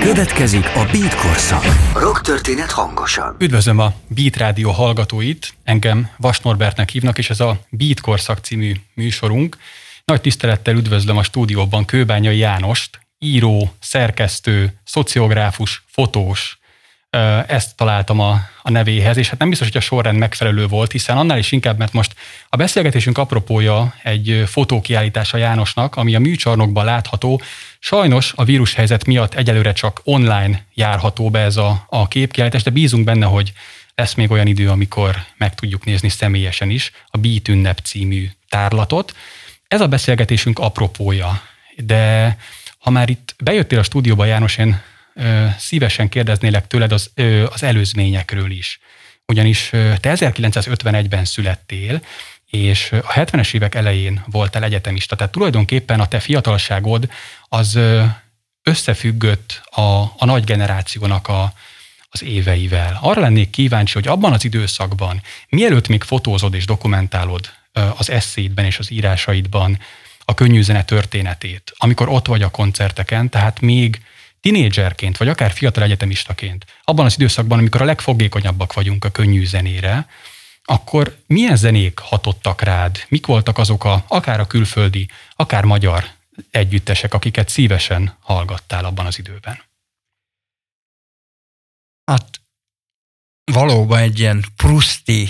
[0.00, 1.64] Következik a Beat korszak.
[1.94, 3.36] Rock történet hangosan.
[3.38, 8.72] Üdvözlöm a Beat Rádió hallgatóit, engem Vas Norbertnek hívnak, és ez a Beat korszak című
[8.94, 9.56] műsorunk.
[10.04, 16.60] Nagy tisztelettel üdvözlöm a stúdióban Kőbányai Jánost, író, szerkesztő, szociográfus, fotós,
[17.46, 21.16] ezt találtam a, a nevéhez, és hát nem biztos, hogy a sorrend megfelelő volt, hiszen
[21.16, 22.14] annál is inkább, mert most
[22.48, 27.40] a beszélgetésünk apropója egy fotókiállítása Jánosnak, ami a műcsarnokban látható.
[27.82, 33.04] Sajnos a vírushelyzet miatt egyelőre csak online járható be ez a, a képkiállítás, de bízunk
[33.04, 33.52] benne, hogy
[33.94, 39.16] lesz még olyan idő, amikor meg tudjuk nézni személyesen is a Beat Ünnep című tárlatot.
[39.68, 41.42] Ez a beszélgetésünk apropója,
[41.76, 42.36] de
[42.78, 44.82] ha már itt bejöttél a stúdióba, János, én
[45.58, 47.10] szívesen kérdeznélek tőled az,
[47.50, 48.80] az előzményekről is.
[49.26, 49.68] Ugyanis
[50.00, 52.02] te 1951-ben születtél,
[52.50, 57.10] és a 70-es évek elején voltál egyetemista, tehát tulajdonképpen a te fiatalságod
[57.48, 57.78] az
[58.62, 61.52] összefüggött a, a nagy generációnak a,
[62.10, 62.98] az éveivel.
[63.02, 67.50] Arra lennék kíváncsi, hogy abban az időszakban, mielőtt még fotózod és dokumentálod
[67.96, 69.78] az eszédben és az írásaidban
[70.24, 74.00] a könnyű zene történetét, amikor ott vagy a koncerteken, tehát még
[74.40, 80.06] tinédzserként, vagy akár fiatal egyetemistaként, abban az időszakban, amikor a legfogékonyabbak vagyunk a könnyű zenére,
[80.70, 83.04] akkor milyen zenék hatottak rád?
[83.08, 86.04] Mik voltak azok a, akár a külföldi, akár magyar
[86.50, 89.62] együttesek, akiket szívesen hallgattál abban az időben?
[92.04, 92.40] Hát
[93.44, 95.28] valóban egy ilyen pruszti,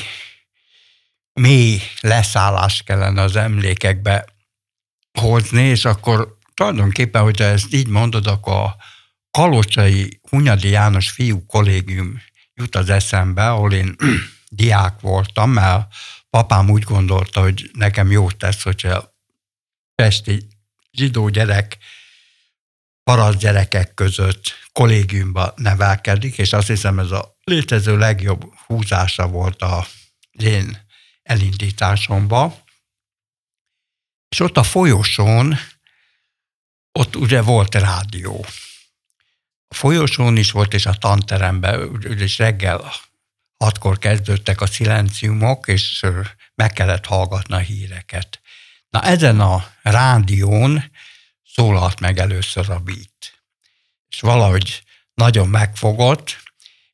[1.32, 4.24] mély leszállás kellene az emlékekbe
[5.18, 8.76] hozni, és akkor tulajdonképpen, hogyha ezt így mondod, akkor a
[9.30, 12.22] Kalocsai Hunyadi János fiú kollégium
[12.54, 13.96] jut az eszembe, ahol én
[14.52, 15.94] diák voltam, mert
[16.30, 19.14] papám úgy gondolta, hogy nekem jót tesz, hogyha
[19.94, 20.46] pesti
[20.92, 21.78] zsidó gyerek
[23.02, 29.86] paraszt gyerekek között kollégiumba nevelkedik, és azt hiszem ez a létező legjobb húzása volt a
[30.30, 30.86] én
[31.22, 32.64] elindításomba.
[34.28, 35.58] És ott a folyosón,
[36.92, 38.44] ott ugye volt rádió.
[39.68, 42.92] A folyosón is volt, és a tanteremben, és reggel
[43.64, 46.06] hatkor kezdődtek a szilenciumok, és
[46.54, 48.40] meg kellett hallgatni a híreket.
[48.88, 50.90] Na ezen a rádión
[51.44, 53.42] szólalt meg először a beat.
[54.08, 54.82] És valahogy
[55.14, 56.42] nagyon megfogott,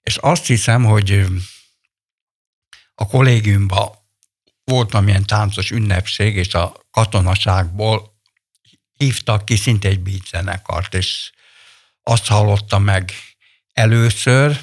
[0.00, 1.27] és azt hiszem, hogy
[2.94, 3.91] a kollégiumban
[4.65, 8.15] volt valamilyen táncos ünnepség, és a katonaságból
[8.93, 11.31] hívtak ki szinte egy beat zenekart, és
[12.03, 13.12] azt hallottam meg
[13.72, 14.60] először.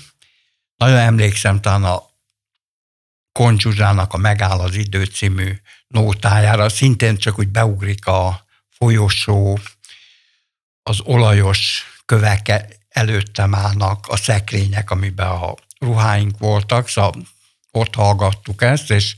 [0.84, 2.04] Nagyon emlékszem talán a
[3.32, 5.54] Koncsuzsának a Megáll az idő című
[5.88, 9.60] nótájára, szintén csak úgy beugrik a folyosó,
[10.84, 12.52] az olajos kövek
[12.90, 17.14] előttem állnak, a szekrények, amiben a ruháink voltak, szóval
[17.72, 19.16] ott hallgattuk ezt, és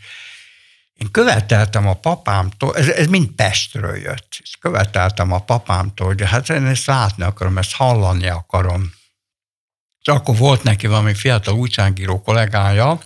[0.94, 6.50] én követeltem a papámtól, ez, ez mind Pestről jött, és követeltem a papámtól, hogy hát
[6.50, 8.94] én ezt látni akarom, ezt hallani akarom.
[10.06, 13.00] És akkor volt neki valami fiatal újságíró kollégája,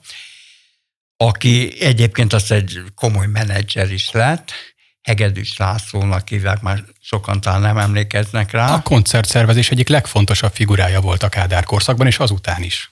[1.17, 4.51] aki egyébként az egy komoly menedzser is lett,
[5.01, 8.73] Hegedűs Lászlónak hívják, már sokan talán nem emlékeznek rá.
[8.73, 12.91] A koncertszervezés egyik legfontosabb figurája volt a Kádár korszakban, és azután is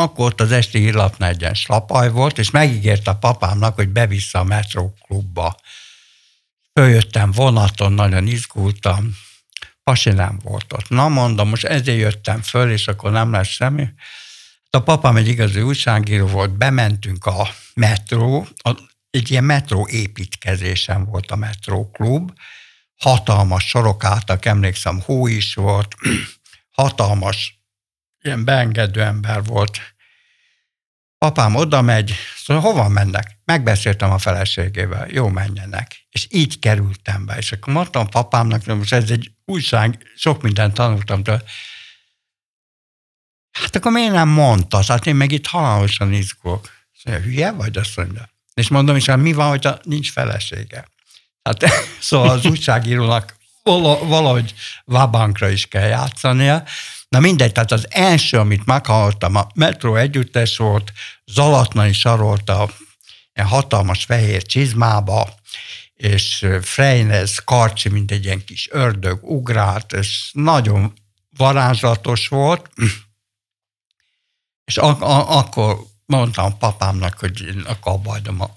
[0.00, 4.38] akkor ott az esti hírlapnál egy ilyen slapaj volt, és megígérte a papámnak, hogy bevissza
[4.38, 5.56] a Metro klubba.
[6.72, 9.16] Följöttem vonaton, nagyon izgultam,
[9.84, 10.88] pasi nem volt ott.
[10.88, 13.88] Na mondom, most ezért jöttem föl, és akkor nem lesz semmi.
[14.70, 18.46] A papám egy igazi újságíró volt, bementünk a metró,
[19.10, 22.32] egy ilyen metró építkezésen volt a metró klub,
[22.96, 25.94] hatalmas sorok álltak, emlékszem, hó is volt,
[26.80, 27.60] hatalmas
[28.22, 29.78] ilyen beengedő ember volt.
[31.18, 33.38] Apám oda megy, szóval hova mennek?
[33.44, 36.06] Megbeszéltem a feleségével, jó menjenek.
[36.10, 37.36] És így kerültem be.
[37.36, 41.42] És akkor mondtam papámnak, hogy most ez egy újság, sok mindent tanultam tőle.
[43.50, 44.82] Hát akkor miért nem mondta?
[44.88, 46.70] Hát én meg itt halálosan izgulok.
[47.04, 47.78] Szóval hülye vagy?
[47.78, 48.28] Azt mondja.
[48.54, 50.88] És mondom is, mi van, hogyha nincs felesége?
[51.42, 51.64] Hát
[52.00, 54.54] szóval az újságírónak valahogy
[54.84, 56.64] vabankra is kell játszania,
[57.10, 60.92] Na mindegy, tehát az első, amit meghallottam, a Metro együttes volt,
[61.26, 62.70] Zalatnai sarolta
[63.34, 65.34] ilyen hatalmas fehér csizmába,
[66.00, 70.92] és Freinez Karcsi, mint egy ilyen kis ördög ugrált, és nagyon
[71.36, 72.70] varázslatos volt,
[74.64, 78.56] és ak- a- akkor mondtam papámnak, hogy én akkor abbahagyom a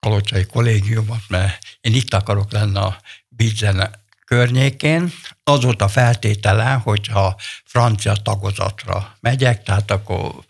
[0.00, 3.90] kalocsai kollégiumot, mert én itt akarok lenni a Bidzene
[4.24, 5.12] környékén,
[5.44, 10.44] az volt a feltétele, hogyha francia tagozatra megyek, tehát akkor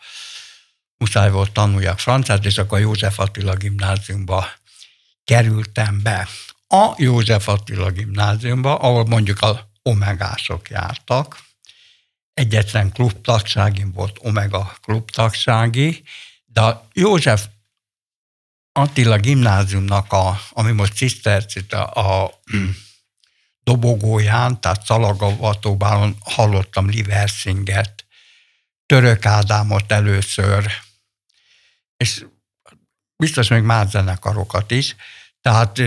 [0.96, 4.60] muszáj volt tanuljak franciát, és akkor József Attila gimnáziumba
[5.24, 6.28] kerültem be.
[6.69, 11.38] A József Attila gimnáziumba, ahol mondjuk a omegások jártak,
[12.34, 16.02] egyetlen klubtagságim volt Omega klubtagsági,
[16.44, 17.46] de a József
[18.72, 22.40] Attila gimnáziumnak, a, ami most Cisztercit a, a
[23.64, 28.06] dobogóján, tehát Szalagavatóbálon hallottam Liversinget,
[28.86, 30.72] Török Ádámot először,
[31.96, 32.25] és
[33.22, 34.96] biztos még más zenekarokat is,
[35.40, 35.82] tehát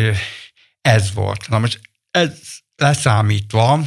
[0.82, 1.48] ez volt.
[1.48, 1.80] Na most
[2.12, 2.40] ez
[2.76, 3.80] leszámítva,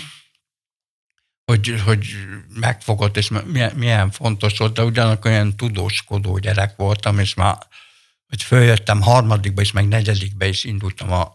[1.44, 2.06] hogy, hogy
[2.48, 7.56] megfogott, és milyen, milyen fontos volt, de ugyanakkor olyan tudóskodó gyerek voltam, és már
[8.26, 11.34] hogy följöttem harmadikba is, meg negyedikbe is indultam a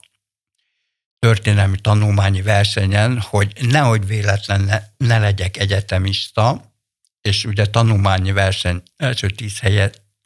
[1.19, 6.74] történelmi tanulmányi versenyen, hogy nehogy véletlen ne, ne legyek egyetemista,
[7.21, 9.59] és ugye tanulmányi verseny első tíz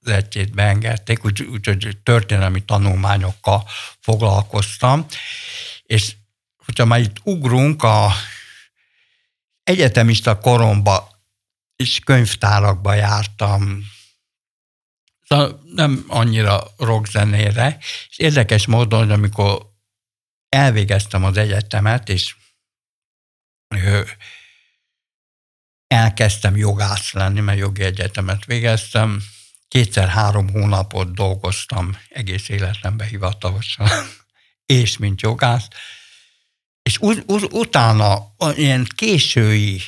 [0.08, 1.48] helyezettjét beengedték, úgyhogy
[1.86, 3.68] úgy, történelmi tanulmányokkal
[4.00, 5.06] foglalkoztam,
[5.84, 6.16] és
[6.66, 8.12] hogyha már itt ugrunk a
[9.64, 11.16] egyetemista koromba
[11.76, 13.84] is könyvtárakba jártam,
[15.28, 17.78] szóval nem annyira rockzenére,
[18.10, 19.76] és érdekes módon, hogy amikor
[20.50, 22.36] elvégeztem az egyetemet, és
[25.88, 29.24] elkezdtem jogász lenni, mert jogi egyetemet végeztem,
[29.68, 33.90] kétszer-három hónapot dolgoztam egész életemben hivatalosan,
[34.66, 35.68] és mint jogász,
[36.82, 39.82] és ut- ut- utána ilyen késői,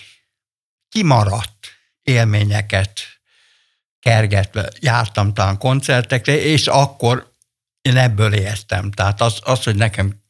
[0.90, 1.68] kimaradt
[2.02, 3.02] élményeket
[4.00, 7.34] kergetve jártam talán koncertekre, és akkor
[7.82, 8.92] én ebből értem.
[8.92, 10.24] Tehát az, az hogy nekem,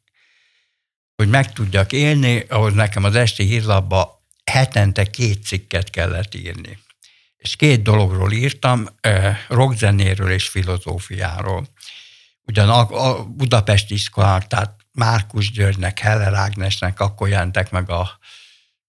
[1.15, 6.77] hogy meg tudjak élni, ahhoz nekem az esti hírlapba hetente két cikket kellett írni.
[7.39, 8.87] És két dologról írtam,
[9.47, 11.67] rockzenéről és filozófiáról.
[12.41, 18.19] Ugyan a, a Budapesti iskolák, tehát Márkus Györgynek, Heller Ágnesnek akkor jelentek meg a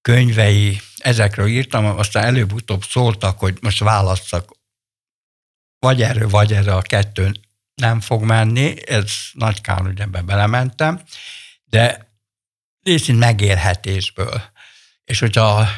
[0.02, 4.58] könyvei, ezekről írtam, aztán előbb-utóbb szóltak, hogy most válasszak
[5.78, 7.32] vagy erről, vagy erre a kettő
[7.74, 11.02] nem fog menni, ez nagy kár, hogy ebbe belementem,
[11.64, 12.12] de
[12.82, 14.42] részint megélhetésből.
[15.04, 15.68] És hogyha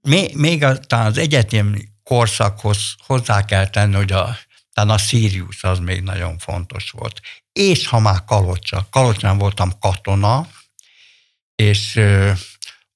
[0.00, 4.38] még, még a, talán az egyetemi korszakhoz hozzá kell tenni, hogy a,
[4.72, 7.20] talán a Sirius az még nagyon fontos volt.
[7.52, 8.86] És ha már Kalocsa.
[8.90, 10.48] Kalocsán voltam katona,
[11.54, 12.32] és ö,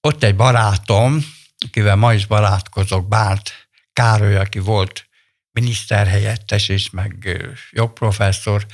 [0.01, 1.25] ott egy barátom,
[1.67, 3.53] akivel ma is barátkozok, Bárt
[3.93, 5.09] Károly, aki volt
[5.51, 7.29] miniszterhelyettes és meg
[7.71, 8.67] jogprofesszor,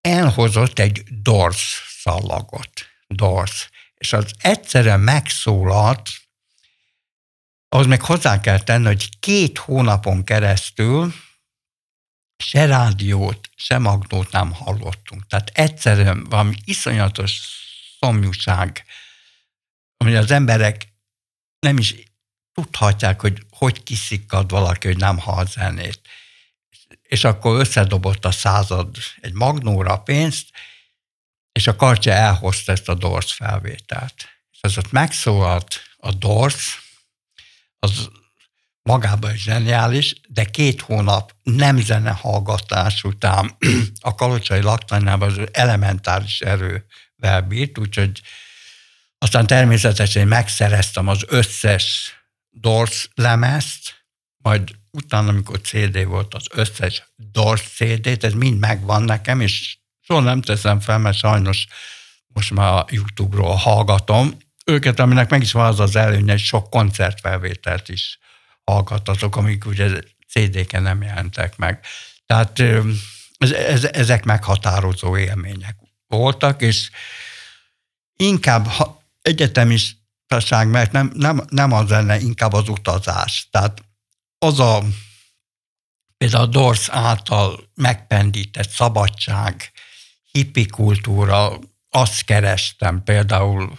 [0.00, 2.70] elhozott egy dorsz szallagot,
[3.06, 6.08] dorsz, és az egyszerűen megszólalt,
[7.72, 11.14] ahhoz meg hozzá kell tenni, hogy két hónapon keresztül
[12.36, 15.26] se rádiót, se magnót nem hallottunk.
[15.26, 17.40] Tehát egyszerűen valami iszonyatos
[17.98, 18.84] szomjúság,
[19.96, 20.92] ami az emberek
[21.58, 21.94] nem is
[22.52, 26.00] tudhatják, hogy hogy kiszikkad valaki, hogy nem hall zenét.
[27.02, 30.48] És akkor összedobott a század egy magnóra pénzt,
[31.52, 34.28] és a karcsa elhozta ezt a Dors felvételt.
[34.52, 36.89] És az ott megszólalt a Dors,
[37.80, 38.08] az
[38.82, 43.56] magában is zseniális, de két hónap nem zene hallgatás után
[44.00, 48.20] a kalocsai laktanyában az elementáris erővel bírt, úgyhogy
[49.18, 52.14] aztán természetesen megszereztem az összes
[52.50, 54.04] Doors lemezt,
[54.36, 60.20] majd utána, amikor CD volt, az összes Doors CD-t, ez mind megvan nekem, és soha
[60.20, 61.66] nem teszem fel, mert sajnos
[62.26, 66.70] most már a YouTube-ról hallgatom őket, aminek meg is van az az előnye, hogy sok
[66.70, 68.18] koncertfelvételt is
[68.64, 71.84] hallgattatok, amik ugye CD-ken nem jelentek meg.
[72.26, 72.60] Tehát
[73.38, 75.76] ez, ez, ezek meghatározó élmények
[76.06, 76.90] voltak, és
[78.16, 83.48] inkább ha egyetemistaság, mert nem, nem, nem az lenne, inkább az utazás.
[83.50, 83.84] Tehát
[84.38, 84.82] az a
[86.16, 89.72] például a Dors által megpendített szabadság,
[90.30, 93.78] hippi kultúra, azt kerestem például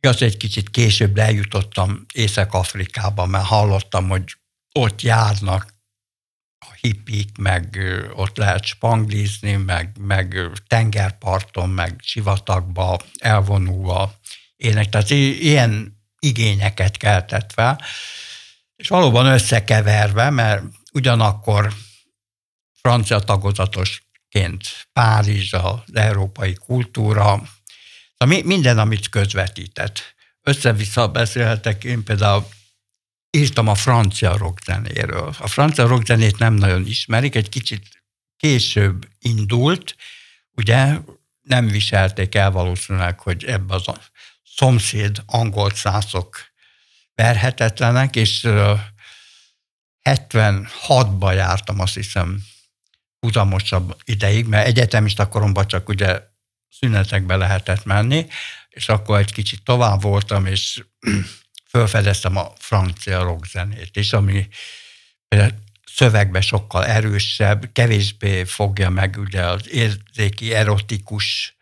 [0.00, 4.24] Igaz, egy kicsit később eljutottam Észak-Afrikába, mert hallottam, hogy
[4.72, 5.74] ott járnak
[6.58, 7.78] a hippik, meg
[8.14, 14.14] ott lehet spanglizni, meg, meg tengerparton, meg sivatagba elvonulva
[14.56, 14.88] ének.
[14.88, 17.80] Tehát ilyen igényeket keltett fel,
[18.76, 20.62] és valóban összekeverve, mert
[20.92, 21.72] ugyanakkor
[22.72, 27.42] francia tagozatosként Párizs, az európai kultúra,
[28.16, 30.14] Szóval minden, amit közvetített.
[30.42, 32.48] Össze-vissza beszélhetek, én például
[33.30, 35.34] írtam a francia rockzenéről.
[35.38, 38.04] A francia rockzenét nem nagyon ismerik, egy kicsit
[38.36, 39.96] később indult,
[40.52, 40.98] ugye
[41.40, 43.98] nem viselték el valószínűleg, hogy ebbe az a
[44.44, 46.38] szomszéd angol szászok
[47.14, 48.46] verhetetlenek, és
[50.02, 52.42] 76-ba jártam, azt hiszem,
[53.20, 56.20] uzamosabb ideig, mert egyetemista koromban csak ugye
[56.70, 58.26] szünetekbe lehetett menni,
[58.68, 60.84] és akkor egy kicsit tovább voltam, és
[61.72, 64.48] felfedeztem a francia rockzenét is, ami
[65.96, 71.56] szövegbe sokkal erősebb, kevésbé fogja meg ugye az érzéki, erotikus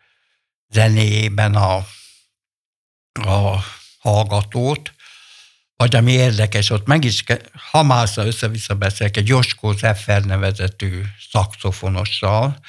[0.69, 1.75] zenéjében a,
[3.11, 3.63] a
[3.99, 4.93] hallgatót,
[5.75, 12.59] vagy ami érdekes, ott meg is, Hamásza össze-vissza beszélek, egy Joskó Zeffer nevezetű szakszofonossal,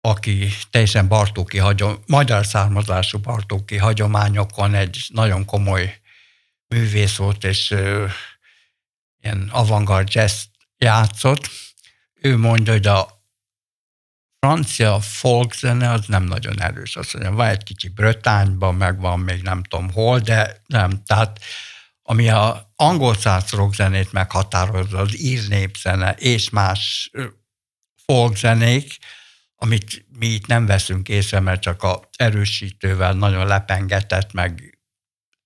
[0.00, 6.00] aki teljesen Bartóki hagyom, magyar származású Bartóki hagyományokon egy nagyon komoly
[6.66, 8.06] művész volt, és ö,
[9.22, 10.42] ilyen avantgard jazz
[10.78, 11.50] játszott.
[12.14, 13.20] Ő mondja, hogy a
[14.38, 16.96] francia folk zene az nem nagyon erős.
[16.96, 21.02] Azt mondja, van egy kicsi Brötányban, meg van még nem tudom hol, de nem.
[21.04, 21.40] Tehát
[22.02, 27.10] ami a angol száz rockzenét meghatározza, az ír népzene és más
[28.04, 28.98] folkzenék,
[29.62, 34.78] amit mi itt nem veszünk észre, mert csak a erősítővel nagyon lepengetett, meg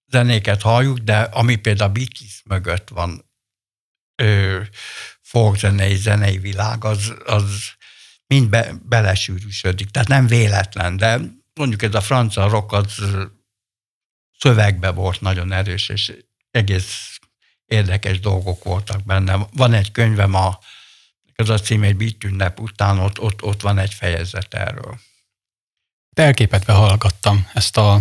[0.07, 3.31] zenéket halljuk, de ami például a Beatles mögött van,
[4.23, 4.61] ö,
[5.21, 7.73] folkzenei, zenei világ, az, az
[8.27, 9.91] mind be, belesűrűsödik.
[9.91, 11.21] Tehát nem véletlen, de
[11.55, 13.03] mondjuk ez a francia rock az
[14.39, 16.13] szövegbe volt nagyon erős, és
[16.51, 17.19] egész
[17.65, 19.47] érdekes dolgok voltak benne.
[19.53, 20.59] Van egy könyvem, a,
[21.35, 24.99] ez a cím egy Beat ünnep után, ott, ott, ott van egy fejezet erről.
[26.17, 28.01] Elképetve hallgattam ezt a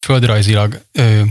[0.00, 0.82] földrajzilag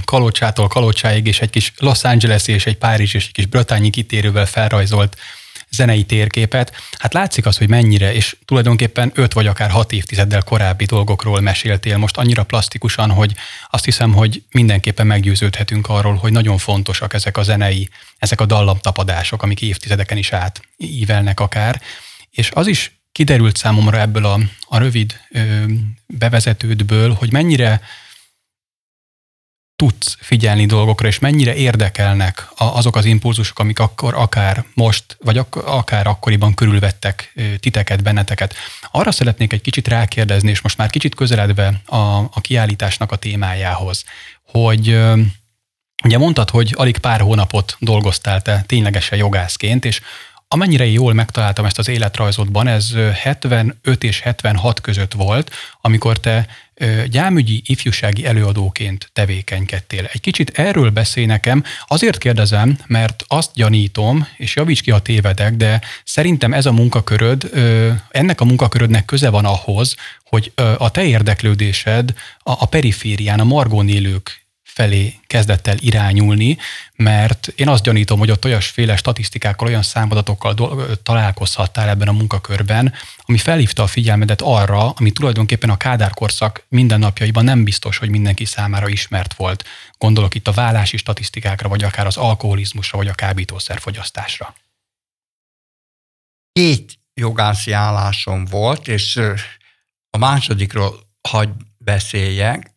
[0.05, 4.45] Kalocsától Kalocsáig és egy kis Los Angeles és egy Párizs és egy kis Bretányi kitérővel
[4.45, 5.17] felrajzolt
[5.71, 10.85] zenei térképet, hát látszik az, hogy mennyire, és tulajdonképpen öt vagy akár hat évtizeddel korábbi
[10.85, 13.33] dolgokról meséltél most annyira plastikusan, hogy
[13.69, 19.43] azt hiszem, hogy mindenképpen meggyőződhetünk arról, hogy nagyon fontosak ezek a zenei, ezek a dallamtapadások,
[19.43, 21.81] amik évtizedeken is átívelnek akár,
[22.31, 25.63] és az is kiderült számomra ebből a, a rövid ö,
[26.05, 27.81] bevezetődből, hogy mennyire
[29.77, 36.07] tudsz figyelni dolgokra, és mennyire érdekelnek azok az impulzusok, amik akkor akár most, vagy akár
[36.07, 38.55] akkoriban körülvettek titeket, benneteket.
[38.91, 44.03] Arra szeretnék egy kicsit rákérdezni, és most már kicsit közeledve a, a kiállításnak a témájához,
[44.51, 44.99] hogy
[46.03, 50.01] Ugye mondtad, hogy alig pár hónapot dolgoztál te ténylegesen jogászként, és
[50.49, 56.47] Amennyire jól megtaláltam ezt az életrajzodban, ez 75 és 76 között volt, amikor te
[57.09, 60.09] gyámügyi ifjúsági előadóként tevékenykedtél.
[60.13, 65.53] Egy kicsit erről beszélj nekem, azért kérdezem, mert azt gyanítom, és javíts ki, a tévedek,
[65.53, 67.49] de szerintem ez a munkaköröd,
[68.09, 74.46] ennek a munkakörödnek köze van ahhoz, hogy a te érdeklődésed a periférián, a margón élők
[74.77, 76.57] felé kezdett el irányulni,
[76.95, 80.55] mert én azt gyanítom, hogy ott olyasféle statisztikákkal, olyan számadatokkal
[81.03, 87.63] találkozhattál ebben a munkakörben, ami felhívta a figyelmedet arra, ami tulajdonképpen a kádárkorszak mindennapjaiban nem
[87.63, 89.63] biztos, hogy mindenki számára ismert volt.
[89.97, 94.55] Gondolok itt a vállási statisztikákra, vagy akár az alkoholizmusra, vagy a kábítószerfogyasztásra.
[96.51, 99.19] Két jogászi állásom volt, és
[100.09, 102.75] a másodikról hagy beszéljek,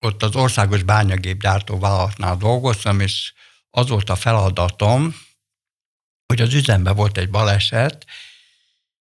[0.00, 3.32] ott az országos bányagépgyártó vállalatnál dolgoztam, és
[3.70, 5.16] az volt a feladatom,
[6.26, 8.06] hogy az üzemben volt egy baleset,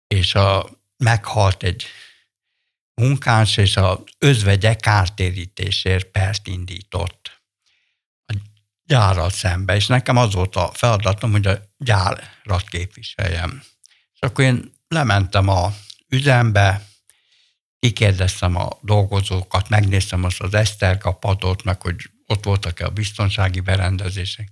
[0.07, 1.87] és a, meghalt egy
[2.95, 7.43] munkás, és az özvegye kártérítésért pert indított
[8.27, 8.35] a
[8.85, 13.63] gyárral szembe, és nekem az volt a feladatom, hogy a gyárat képviseljem.
[14.15, 15.75] És akkor én lementem a
[16.09, 16.90] üzembe,
[17.81, 24.51] kikérdeztem a dolgozókat, megnéztem azt az eszterkapadot, meg hogy ott voltak-e a biztonsági berendezések.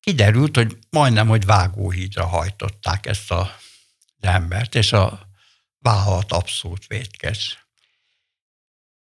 [0.00, 3.40] Kiderült, hogy majdnem, hogy vágóhídra hajtották ezt a,
[4.20, 5.28] az embert, és a
[5.78, 7.66] vállalat abszolút vétkes.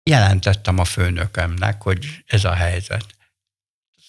[0.03, 3.15] Jelentettem a főnökömnek, hogy ez a helyzet.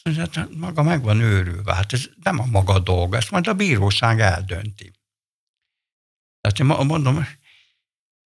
[0.04, 3.54] Mondja, hát maga meg van őrülve, hát ez nem a maga dolga, ezt majd a
[3.54, 4.92] bíróság eldönti.
[6.42, 7.28] Tehát én mondom,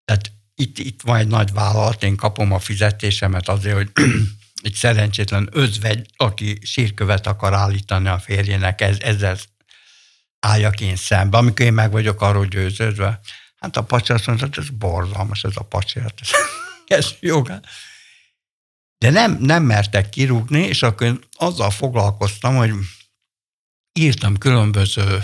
[0.09, 3.91] tehát itt, itt van egy nagy vállalat, én kapom a fizetésemet azért, hogy
[4.63, 9.37] egy szerencsétlen özvegy, aki sírkövet akar állítani a férjének, ez, ezzel
[10.39, 13.19] álljak én szembe, amikor én meg vagyok arról győződve.
[13.55, 15.99] Hát a pacsi azt mondta, hogy ez borzalmas ez a pacsi.
[15.99, 17.65] Hát szövetkeres jogán.
[18.97, 22.71] De nem, nem mertek kirúgni, és akkor azzal foglalkoztam, hogy
[23.93, 25.23] írtam különböző,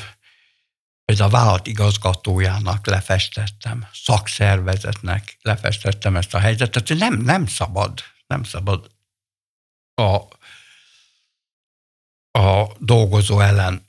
[1.06, 8.92] például a vállalat igazgatójának lefestettem, szakszervezetnek lefestettem ezt a helyzetet, nem, nem szabad, nem szabad
[9.94, 10.16] a,
[12.40, 13.86] a dolgozó ellen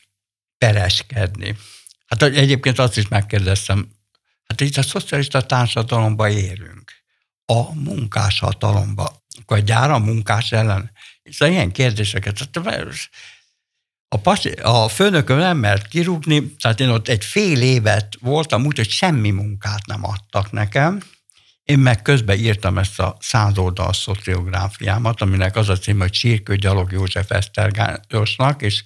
[0.59, 1.57] pereskedni.
[2.07, 3.91] Hát egyébként azt is megkérdeztem,
[4.47, 6.93] hát itt a szocialista társadalomba érünk,
[7.45, 10.91] a munkáshatalomba, akkor a gyár a munkás ellen.
[11.25, 12.51] Szóval ilyen kérdéseket.
[14.09, 18.77] A, pasi, a főnököm nem mert kirúgni, tehát én ott egy fél évet voltam úgy,
[18.77, 21.01] hogy semmi munkát nem adtak nekem.
[21.63, 26.57] Én meg közben írtam ezt a száz oldal szociográfiámat, aminek az a cím, hogy Sírkő
[26.57, 28.85] Gyalog József Esztergányosnak, és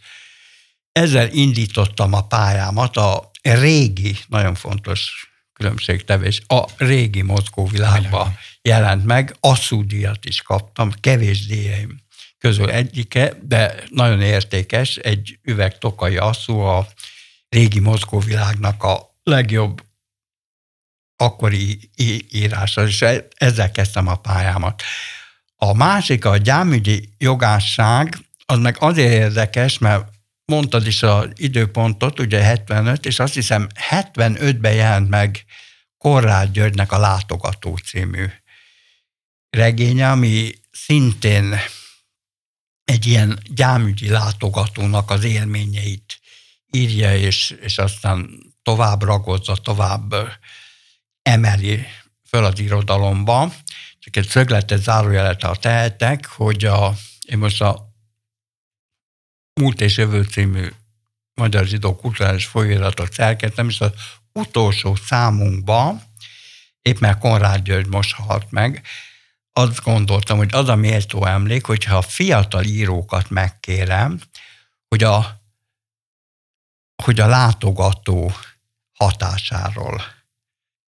[0.93, 10.25] ezzel indítottam a pályámat a régi, nagyon fontos különbségtevés, a régi mozgóvilágban jelent meg, asszúdíjat
[10.25, 12.01] is kaptam, kevés díjaim
[12.41, 16.87] közül egyike, de nagyon értékes, egy üveg tokai asszú a
[17.49, 19.83] régi mozgóvilágnak a legjobb
[21.17, 21.91] akkori
[22.31, 24.83] írása, és e- ezzel kezdtem a pályámat.
[25.57, 28.17] A másik, a gyámügyi jogásság,
[28.47, 30.09] az meg azért érdekes, mert
[30.45, 35.45] mondtad is az időpontot, ugye 75, és azt hiszem 75-ben jelent meg
[35.99, 38.27] Korrád Györgynek a Látogató című
[39.51, 41.55] regénye, ami szintén
[42.91, 46.21] egy ilyen gyámügyi látogatónak az élményeit
[46.71, 48.31] írja, és, és aztán
[48.63, 50.15] tovább ragozza, tovább
[51.23, 51.87] emeli
[52.29, 53.53] föl az irodalomba.
[53.99, 56.95] Csak egy szögletes zárójelet, ha tehetek, hogy a,
[57.27, 57.89] én most a
[59.61, 60.69] Múlt és Jövő című
[61.35, 63.93] Magyar Zsidó Kulturális Folyóiratot szerkeztem, és az
[64.33, 66.03] utolsó számunkban,
[66.83, 68.87] épp mert Konrád György most halt meg,
[69.53, 74.21] azt gondoltam, hogy az a méltó emlék, hogyha a fiatal írókat megkérem,
[74.89, 75.41] hogy a,
[77.03, 78.33] hogy a látogató
[78.93, 80.03] hatásáról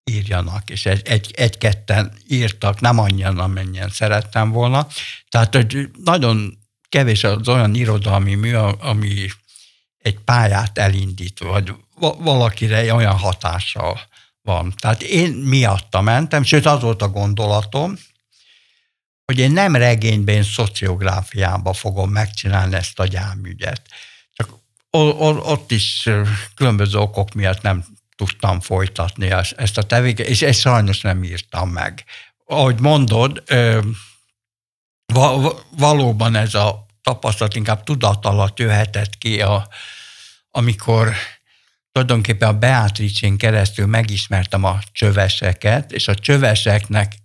[0.04, 4.86] írjanak, és egy, egy, egy-ketten írtak, nem annyian, amennyien szerettem volna.
[5.28, 6.58] Tehát, hogy nagyon
[6.88, 9.26] kevés az olyan irodalmi mű, ami
[9.98, 11.74] egy pályát elindít, vagy
[12.18, 14.00] valakire olyan hatással
[14.42, 14.74] van.
[14.76, 17.96] Tehát én miatta mentem, sőt az volt a gondolatom,
[19.32, 23.82] hogy én nem regényben, szociográfiában fogom megcsinálni ezt a gyámügyet.
[24.32, 24.50] Csak
[24.90, 26.08] ott is
[26.54, 27.84] különböző okok miatt nem
[28.16, 32.04] tudtam folytatni ezt a tevéket, és ezt sajnos nem írtam meg.
[32.46, 33.42] Ahogy mondod,
[35.76, 39.68] valóban ez a tapasztalat inkább tudat alatt jöhetett ki, a,
[40.50, 41.14] amikor
[41.92, 47.21] tulajdonképpen a Beatrice-n keresztül megismertem a csöveseket, és a csöveseknek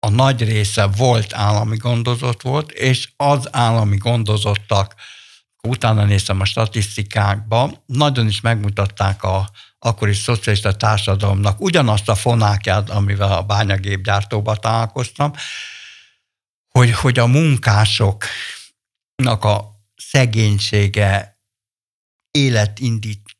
[0.00, 4.94] a nagy része volt állami gondozott volt, és az állami gondozottak,
[5.62, 13.32] utána néztem a statisztikákba, nagyon is megmutatták a akkori szocialista társadalomnak ugyanazt a fonákját, amivel
[13.32, 15.32] a bányagépgyártóba találkoztam,
[16.68, 18.24] hogy, hogy a munkásoknak
[19.44, 21.38] a szegénysége,
[22.30, 23.36] életindít,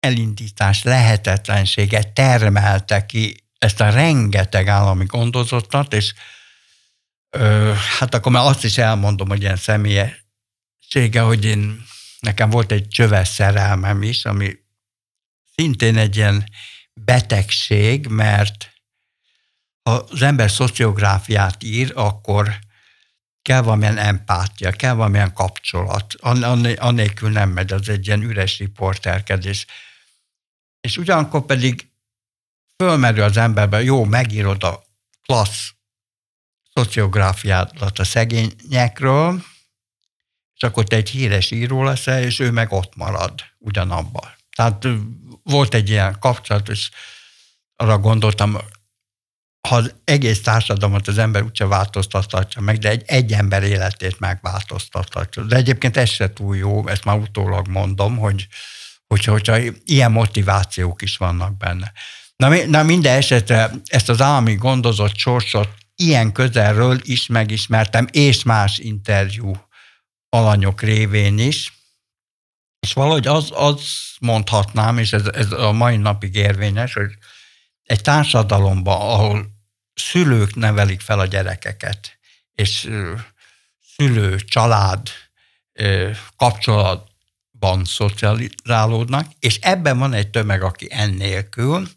[0.00, 6.14] elindítás lehetetlensége termelte ki ezt a rengeteg állami gondozottat, és
[7.30, 11.84] ö, hát akkor már azt is elmondom, hogy ilyen személyessége, hogy én,
[12.20, 14.56] nekem volt egy csöves szerelmem is, ami
[15.54, 16.44] szintén egy ilyen
[16.92, 18.70] betegség, mert
[19.82, 22.58] ha az ember szociográfiát ír, akkor
[23.42, 26.14] kell valamilyen empátia, kell valamilyen kapcsolat.
[26.76, 29.66] Annélkül nem megy, az egy ilyen üres riporterkedés.
[30.80, 31.89] És ugyanakkor pedig
[32.80, 34.82] fölmerül az emberben, jó, megírod a
[35.26, 35.70] klassz
[36.72, 39.42] szociográfiát a szegényekről,
[40.54, 44.28] és akkor te egy híres író leszel, és ő meg ott marad ugyanabban.
[44.56, 44.86] Tehát
[45.42, 46.90] volt egy ilyen kapcsolat, és
[47.76, 48.56] arra gondoltam,
[49.68, 55.42] ha az egész társadalmat az ember úgyse változtathatja meg, de egy, egy ember életét megváltoztathatja.
[55.42, 58.46] De egyébként ez se túl jó, ezt már utólag mondom, hogy,
[59.06, 61.92] hogyha, hogyha ilyen motivációk is vannak benne.
[62.40, 68.78] Na, na minden esetre ezt az állami gondozott sorsot ilyen közelről is megismertem, és más
[68.78, 69.52] interjú
[70.28, 71.72] alanyok révén is,
[72.80, 73.80] és valahogy az, az
[74.20, 77.10] mondhatnám, és ez, ez a mai napig érvényes, hogy
[77.82, 79.46] egy társadalomban, ahol
[79.94, 82.18] szülők nevelik fel a gyerekeket,
[82.54, 82.90] és
[83.96, 85.08] szülő, család
[86.36, 91.88] kapcsolatban szocializálódnak, és ebben van egy tömeg, aki ennélkül,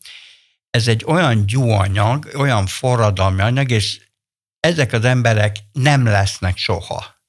[0.73, 4.01] ez egy olyan gyúanyag, olyan forradalmi anyag, és
[4.59, 7.21] ezek az emberek nem lesznek soha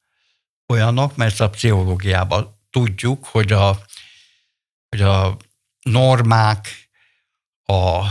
[0.67, 3.79] olyanok, mert a pszichológiában tudjuk, hogy a,
[4.89, 5.37] hogy a
[5.83, 6.89] normák,
[7.65, 8.07] a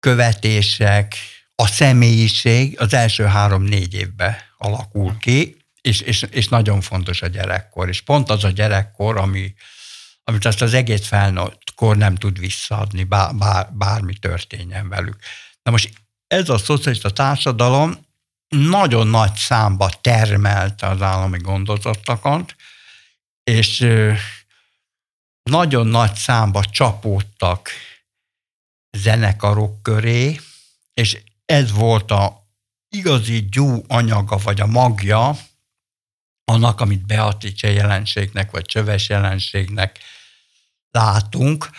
[0.00, 1.16] követések,
[1.54, 7.88] a személyiség az első három-négy évben alakul ki, és, és, és nagyon fontos a gyerekkor.
[7.88, 9.54] És pont az a gyerekkor, ami,
[10.28, 15.18] amit azt az egész felnőtt kor nem tud visszaadni, bár, bár, bármi történjen velük.
[15.62, 15.92] Na most
[16.26, 18.06] ez a szocialista társadalom
[18.48, 22.54] nagyon nagy számba termelte az állami gondozottakat,
[23.42, 23.78] és
[25.42, 27.70] nagyon nagy számba csapódtak
[28.96, 30.40] zenekarok köré,
[30.94, 32.48] és ez volt a
[32.88, 35.38] igazi gyú anyaga, vagy a magja
[36.44, 39.98] annak, amit Beatrice jelenségnek, vagy Csöves jelenségnek
[40.96, 41.70] látunk.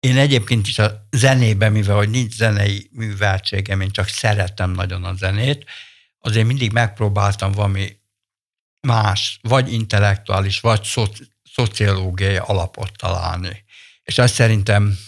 [0.00, 5.14] Én egyébként is a zenében, mivel hogy nincs zenei műveltségem, én csak szeretem nagyon a
[5.14, 5.64] zenét,
[6.18, 7.96] azért mindig megpróbáltam valami
[8.86, 13.64] más, vagy intellektuális, vagy szoci- szociológiai alapot találni.
[14.02, 14.98] És azt szerintem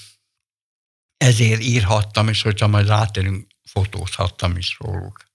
[1.16, 5.33] ezért írhattam, és hogyha majd rátérünk, fotózhattam is róluk.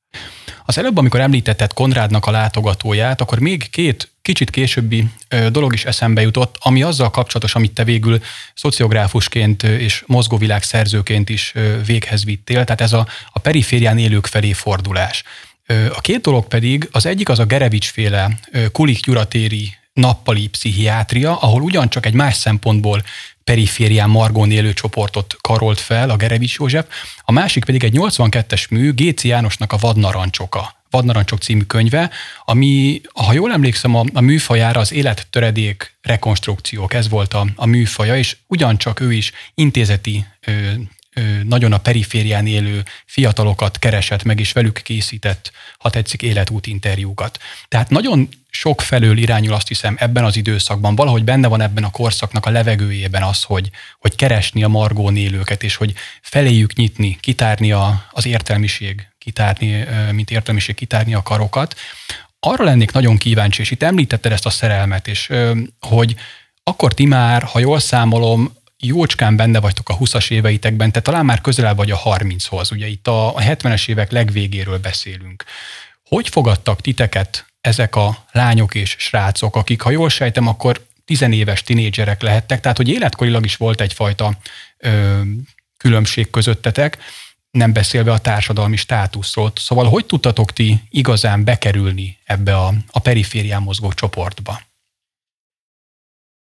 [0.69, 5.07] Az előbb, amikor említetted Konrádnak a látogatóját, akkor még két kicsit későbbi
[5.51, 8.19] dolog is eszembe jutott, ami azzal kapcsolatos, amit te végül
[8.53, 11.53] szociográfusként és mozgóvilág szerzőként is
[11.85, 15.23] véghez vittél, tehát ez a, a periférián élők felé fordulás.
[15.95, 18.39] A két dolog pedig, az egyik az a Gerevics féle
[18.71, 23.03] Kulik Gyuratéri nappali pszichiátria, ahol ugyancsak egy más szempontból
[23.49, 26.85] periférián margón élő csoportot karolt fel a Gerevics József,
[27.21, 30.77] a másik pedig egy 82-es mű Géci Jánosnak a Vadnarancsoka.
[30.89, 32.09] Vadnarancsok című könyve,
[32.45, 38.17] ami, ha jól emlékszem, a, a műfajára az élettöredék rekonstrukciók, ez volt a, a műfaja,
[38.17, 40.51] és ugyancsak ő is intézeti ö,
[41.43, 47.39] nagyon a periférián élő fiatalokat keresett meg, és velük készített, ha tetszik, életút interjúkat.
[47.67, 51.91] Tehát nagyon sok felől irányul azt hiszem ebben az időszakban, valahogy benne van ebben a
[51.91, 57.71] korszaknak a levegőjében az, hogy, hogy keresni a margón élőket, és hogy feléjük nyitni, kitárni
[57.71, 61.75] a, az értelmiség, kitárni, mint értelmiség, kitárni a karokat.
[62.39, 65.31] Arra lennék nagyon kíváncsi, és itt említetted ezt a szerelmet, és
[65.79, 66.15] hogy
[66.63, 71.41] akkor ti már, ha jól számolom, jócskán benne vagytok a 20-as éveitekben, te talán már
[71.41, 72.71] közelebb vagy a 30-hoz.
[72.71, 75.43] Ugye itt a 70-es évek legvégéről beszélünk.
[76.03, 82.21] Hogy fogadtak titeket ezek a lányok és srácok, akik, ha jól sejtem, akkor tizenéves tinédzserek
[82.21, 84.37] lehettek, tehát hogy életkorilag is volt egyfajta
[84.77, 85.21] ö,
[85.77, 86.97] különbség közöttetek,
[87.51, 89.51] nem beszélve a társadalmi státuszról.
[89.55, 94.61] Szóval hogy tudtatok ti igazán bekerülni ebbe a, a periférián mozgó csoportba?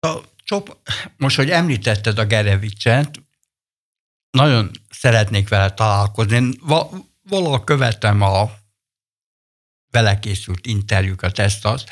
[0.01, 0.79] A csop,
[1.17, 3.23] most, hogy említetted a Gerevicset,
[4.31, 6.51] nagyon szeretnék vele találkozni.
[6.61, 6.91] Va,
[7.23, 8.51] valahol követem a
[9.91, 11.85] vele készült interjúkat, ezt az.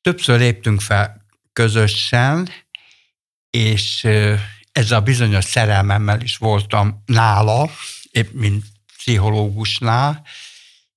[0.00, 2.48] Többször léptünk fel közösen,
[3.50, 4.04] és
[4.72, 7.70] ez a bizonyos szerelmemmel is voltam nála,
[8.10, 8.64] épp mint
[8.96, 10.26] pszichológusnál,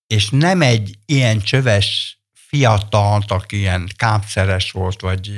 [0.07, 5.31] és nem egy ilyen csöves fiatalt, aki ilyen kápszeres volt, vagy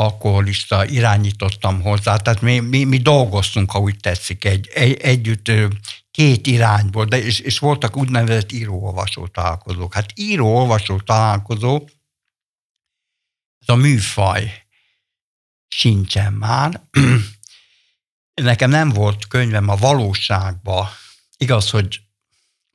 [0.00, 5.50] alkoholista irányítottam hozzá, tehát mi, mi, mi dolgoztunk, ha úgy tetszik, egy, egy, együtt
[6.10, 9.94] két irányból, de és, és voltak úgynevezett író-olvasó találkozók.
[9.94, 11.88] Hát író-olvasó találkozó,
[13.58, 14.66] ez a műfaj
[15.68, 16.82] sincsen már.
[18.42, 20.90] Nekem nem volt könyvem a valóságba.
[21.36, 22.00] Igaz, hogy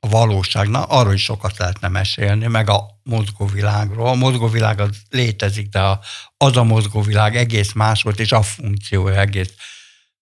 [0.08, 4.08] valóság, na, arról is sokat lehetne mesélni, meg a mozgóvilágról.
[4.08, 5.98] A mozgóvilág az létezik, de
[6.36, 9.52] az a mozgóvilág egész más volt, és a funkciója egész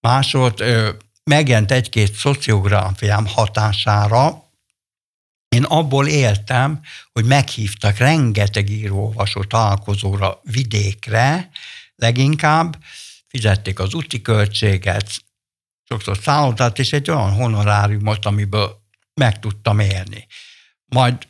[0.00, 0.62] más volt.
[1.24, 4.42] Megjelent egy-két szociográfiám hatására,
[5.48, 6.80] én abból éltem,
[7.12, 11.50] hogy meghívtak rengeteg író-olvasó találkozóra vidékre,
[11.96, 12.78] leginkább
[13.26, 15.10] fizették az úti költséget,
[15.88, 18.83] sokszor szállodát, és egy olyan honoráriumot, amiből
[19.14, 20.26] meg tudtam élni.
[20.84, 21.28] Majd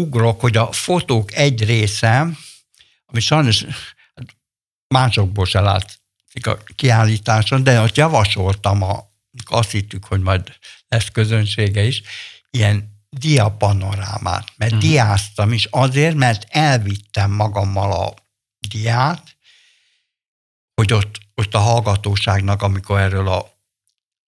[0.00, 2.28] ugrok, hogy a fotók egy része,
[3.06, 3.64] ami sajnos
[4.14, 4.36] hát
[4.88, 9.10] másokból se látszik a kiállításon, de azt javasoltam, a,
[9.44, 12.02] azt hittük, hogy majd lesz közönsége is,
[12.50, 14.88] ilyen diapanorámát, mert uh-huh.
[14.88, 18.14] diáztam is azért, mert elvittem magammal a
[18.68, 19.36] diát,
[20.74, 23.54] hogy ott, ott a hallgatóságnak, amikor erről a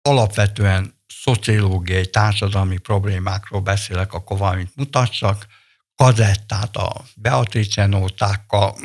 [0.02, 5.46] alapvetően szociológiai, társadalmi problémákról beszélek, akkor valamit mutassak,
[5.94, 8.76] kazettát a Beatrice nótákkal,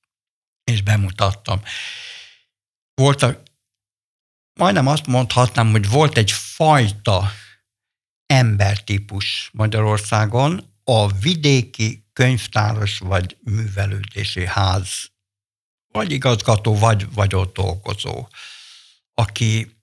[0.70, 1.62] és bemutattam.
[2.94, 3.42] Voltak
[4.58, 7.30] majdnem azt mondhatnám, hogy volt egy fajta
[8.26, 15.10] embertípus Magyarországon, a vidéki könyvtáros vagy művelődési ház,
[15.92, 18.28] vagy igazgató, vagy, vagy ott dolgozó,
[19.14, 19.77] aki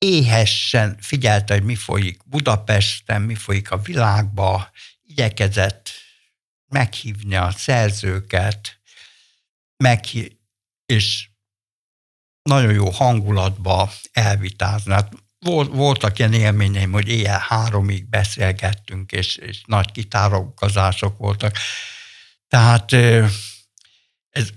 [0.00, 4.70] éhessen figyelte, hogy mi folyik Budapesten, mi folyik a világba,
[5.02, 5.90] igyekezett
[6.66, 8.80] meghívni a szerzőket,
[9.76, 10.32] meghív,
[10.86, 11.28] és
[12.42, 14.92] nagyon jó hangulatba elvitázni.
[14.92, 21.56] Hát volt, voltak ilyen élményeim, hogy éjjel háromig beszélgettünk, és, és nagy kitárogazások voltak.
[22.48, 22.92] Tehát
[24.30, 24.50] ez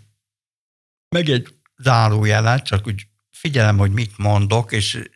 [1.09, 5.09] meg egy zárójelet, csak úgy figyelem, hogy mit mondok, és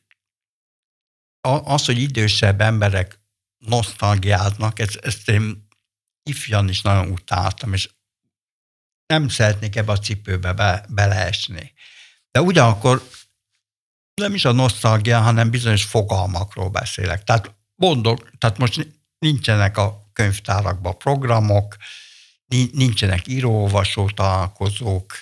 [1.47, 3.19] az, hogy idősebb emberek
[3.57, 5.67] nosztalgiáznak, ezt, ezt én
[6.23, 7.89] ifjan is nagyon utáltam, és
[9.05, 11.73] nem szeretnék ebbe a cipőbe be, beleesni.
[12.31, 13.09] De ugyanakkor
[14.13, 17.23] nem is a nosztalgia, hanem bizonyos fogalmakról beszélek.
[17.23, 18.87] Tehát mondok, tehát most
[19.19, 21.77] nincsenek a könyvtárakban programok,
[22.71, 25.13] nincsenek íróolvasó találkozók,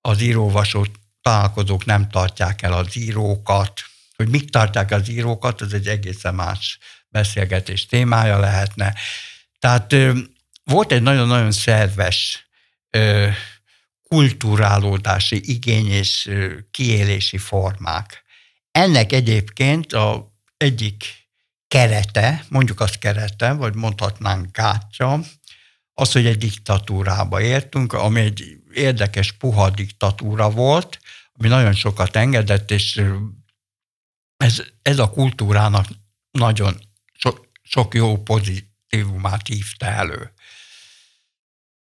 [0.00, 0.86] az íróolvasó
[1.22, 3.89] találkozók nem tartják el az írókat,
[4.20, 6.78] hogy mik tartják az írókat, ez egy egészen más
[7.08, 8.94] beszélgetés témája lehetne.
[9.58, 9.94] Tehát
[10.64, 12.48] volt egy nagyon-nagyon szerves
[14.08, 16.30] kulturálódási igény és
[16.70, 18.24] kiélési formák.
[18.70, 21.04] Ennek egyébként a egyik
[21.68, 25.20] kerete, mondjuk az kerete, vagy mondhatnánk gátja,
[25.94, 30.98] az, hogy egy diktatúrába értünk, ami egy érdekes, puha diktatúra volt,
[31.32, 33.02] ami nagyon sokat engedett, és
[34.40, 35.86] ez, ez a kultúrának
[36.30, 36.80] nagyon
[37.12, 37.30] so,
[37.62, 40.32] sok jó pozitívumát hívta elő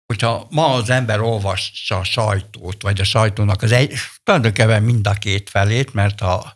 [0.07, 3.93] hogyha ma az ember olvassa a sajtót, vagy a sajtónak az egy,
[4.23, 6.55] tulajdonképpen mind a két felét, mert a,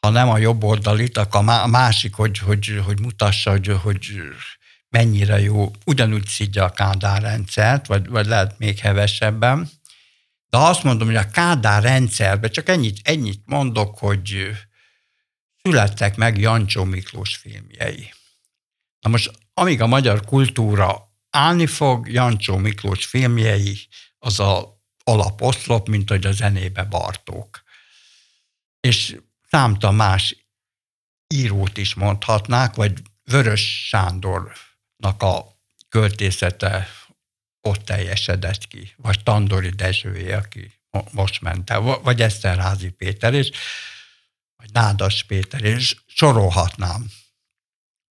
[0.00, 4.22] ha nem a jobb oldalit, akkor a másik, hogy, hogy, hogy mutassa, hogy, hogy
[4.88, 9.70] mennyire jó, ugyanúgy szidja a Kádár rendszert, vagy, vagy lehet még hevesebben.
[10.50, 14.50] De azt mondom, hogy a Kádár rendszerben, csak ennyit, ennyit mondok, hogy
[15.66, 18.14] születtek meg Jancsó Miklós filmjei.
[19.00, 26.08] Na most, amíg a magyar kultúra állni fog, Jancsó Miklós filmjei, az a alaposzlop, mint
[26.08, 27.62] hogy a zenébe Bartók.
[28.80, 29.16] És
[29.48, 30.36] számta más
[31.34, 35.44] írót is mondhatnák, vagy Vörös Sándornak a
[35.88, 36.88] költészete
[37.60, 40.72] ott teljesedett ki, vagy Tandori Dezsője, aki
[41.10, 43.50] most ment el, vagy Eszterházi Péter, és,
[44.66, 47.10] vagy Nádas Péter, és sorolhatnám.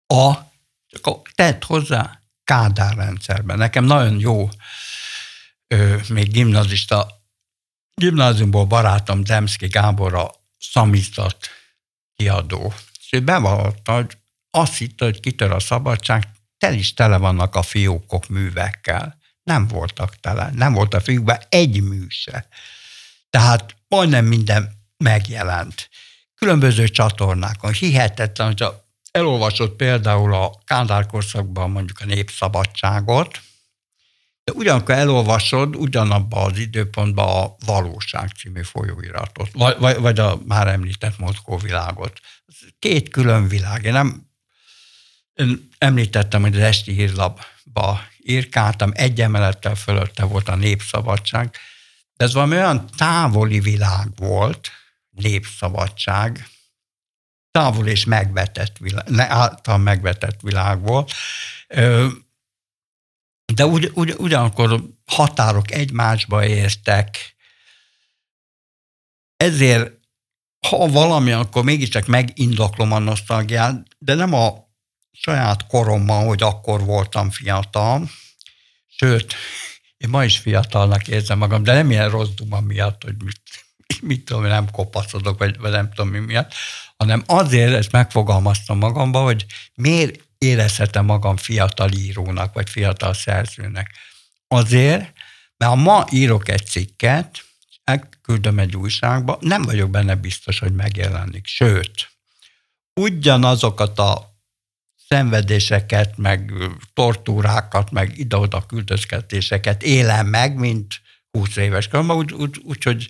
[0.08, 0.34] A,
[0.88, 3.58] csak tett hozzá Kádár rendszerben.
[3.58, 4.50] Nekem nagyon jó
[5.68, 7.24] ö, még gimnazista,
[7.94, 11.50] gimnáziumból barátom Demszki Gábor a szamizdat
[12.16, 12.74] kiadó.
[13.00, 14.18] És ő bevallotta, hogy
[14.50, 19.18] azt hitte, hogy kitör a szabadság, tel is tele vannak a fiókok művekkel.
[19.44, 22.48] Nem voltak tele, nem volt a fiúkban egy mű se.
[23.30, 25.90] Tehát majdnem minden megjelent.
[26.36, 27.74] Különböző csatornákon.
[27.74, 33.42] Hihetetlen, hogy a elolvasott például a Kádár korszakban mondjuk a Népszabadságot,
[34.44, 40.68] de ugyanakkor elolvasod ugyanabban az időpontban a Valóság című folyóiratot, vagy, vagy, vagy a már
[40.68, 42.20] említett Moszkó világot.
[42.80, 43.84] Két külön világ.
[43.84, 44.34] Én nem
[45.36, 51.56] én említettem, hogy az esti hírlapba írkáltam, egy emelettel fölötte volt a népszabadság,
[52.16, 54.72] de ez valami olyan távoli világ volt,
[55.16, 56.48] népszabadság,
[57.52, 61.12] távol és megvetett világ, által megvetett világ volt.
[63.54, 67.36] De ugy, ugy, ugyanakkor határok egymásba értek,
[69.36, 69.94] ezért
[70.68, 74.54] ha valami, akkor mégiscsak megindoklom a nosztalgiát, de nem a
[75.12, 78.10] saját korommal, hogy akkor voltam fiatal,
[78.88, 79.34] sőt,
[79.98, 83.42] én ma is fiatalnak érzem magam, de nem ilyen rossz duma miatt, hogy mit,
[84.10, 86.54] mit tudom, nem kopaszodok, vagy, vagy nem tudom mi miatt,
[86.98, 93.92] hanem azért ezt megfogalmaztam magamba, hogy miért érezhetem magam fiatal írónak, vagy fiatal szerzőnek.
[94.48, 95.14] Azért,
[95.58, 97.44] mert ha ma írok egy cikket,
[97.84, 101.48] elküldöm egy újságba, nem vagyok benne biztos, hogy megjelenik.
[101.48, 102.10] Sőt,
[102.94, 104.34] ugyanazokat a
[105.08, 106.54] szenvedéseket, meg
[106.94, 113.10] tortúrákat, meg ide-oda küldözkedéseket élem meg, mint 20 éves koromban, úgyhogy úgy, úgy, úgy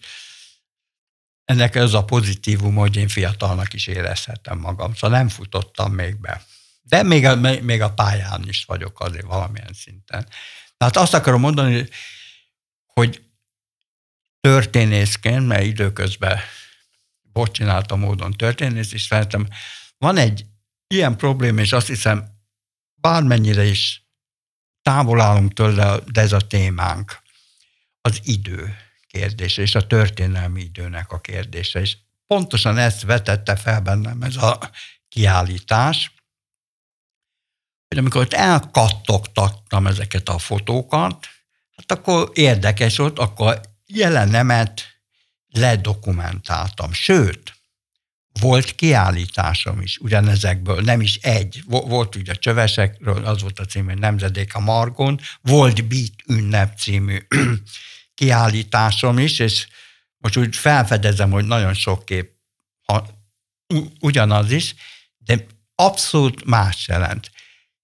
[1.45, 6.45] ennek ez a pozitívum, hogy én fiatalnak is érezhetem magam, szóval nem futottam még be.
[6.81, 10.27] De még a, még a pályán is vagyok azért valamilyen szinten.
[10.77, 11.87] Tehát azt akarom mondani,
[12.85, 13.23] hogy
[14.39, 16.39] történészként, mert időközben
[17.51, 19.47] csináltam módon történész, és szerintem
[19.97, 20.45] van egy
[20.87, 22.25] ilyen probléma, és azt hiszem,
[22.95, 24.03] bármennyire is
[24.81, 27.21] távol állunk tőle, de ez a témánk,
[28.01, 28.84] az idő
[29.15, 31.79] kérdése, és a történelmi időnek a kérdése.
[31.79, 31.97] És
[32.27, 34.59] pontosan ezt vetette fel bennem ez a
[35.09, 36.13] kiállítás,
[37.87, 41.27] hogy amikor ott elkattogtattam ezeket a fotókat,
[41.75, 44.83] hát akkor érdekes volt, akkor jelenemet
[45.47, 46.93] ledokumentáltam.
[46.93, 47.53] Sőt,
[48.39, 51.63] volt kiállításom is ugyanezekből, nem is egy.
[51.65, 56.77] Volt ugye a Csövesekről, az volt a cím, hogy Nemzedék a Margon, volt Beat ünnep
[56.77, 57.17] című
[58.15, 59.67] kiállításom is, és
[60.17, 62.33] most úgy felfedezem, hogy nagyon sok kép
[62.85, 63.07] ha,
[63.99, 64.75] ugyanaz is,
[65.17, 67.31] de abszolút más jelent.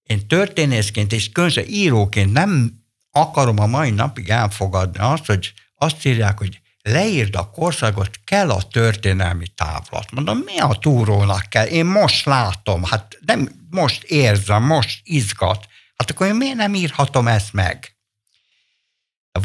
[0.02, 6.38] Én történészként és különösen íróként nem akarom a mai napig elfogadni azt, hogy azt írják,
[6.38, 10.10] hogy leírd a korszakot, kell a történelmi távlat.
[10.10, 11.66] Mondom, mi a túrónak kell?
[11.66, 15.66] Én most látom, hát nem most érzem, most izgat.
[15.96, 17.91] Hát akkor én miért nem írhatom ezt meg?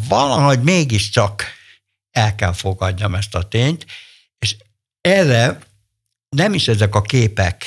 [0.07, 1.43] Valahogy mégiscsak
[2.11, 3.85] el kell fogadjam ezt a tényt,
[4.39, 4.55] és
[5.01, 5.59] erre
[6.29, 7.65] nem is ezek a képek,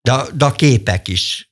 [0.00, 1.50] de, de a képek is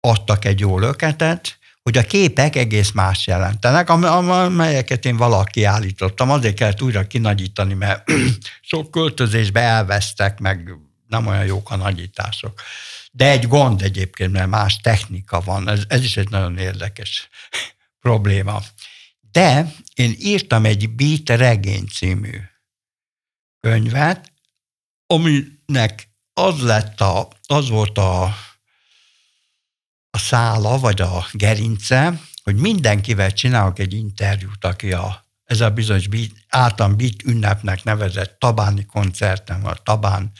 [0.00, 6.30] adtak egy jó löketet, hogy a képek egész más jelentenek, amelyeket én valaki állítottam.
[6.30, 8.10] Azért kellett újra kinagyítani, mert
[8.70, 10.70] sok költözésbe elvesztek, meg
[11.06, 12.60] nem olyan jók a nagyítások.
[13.14, 17.28] De egy gond egyébként, mert más technika van, ez, ez is egy nagyon érdekes
[18.04, 18.62] probléma.
[19.32, 22.38] De én írtam egy Beat regény című
[23.60, 24.32] könyvet,
[25.06, 28.34] aminek az lett a, az volt a
[30.14, 36.08] a szála, vagy a gerince, hogy mindenkivel csinálok egy interjút, aki a, ez a bizonyos
[36.48, 40.32] általán bit ünnepnek nevezett Tabáni koncerten, a Tabán,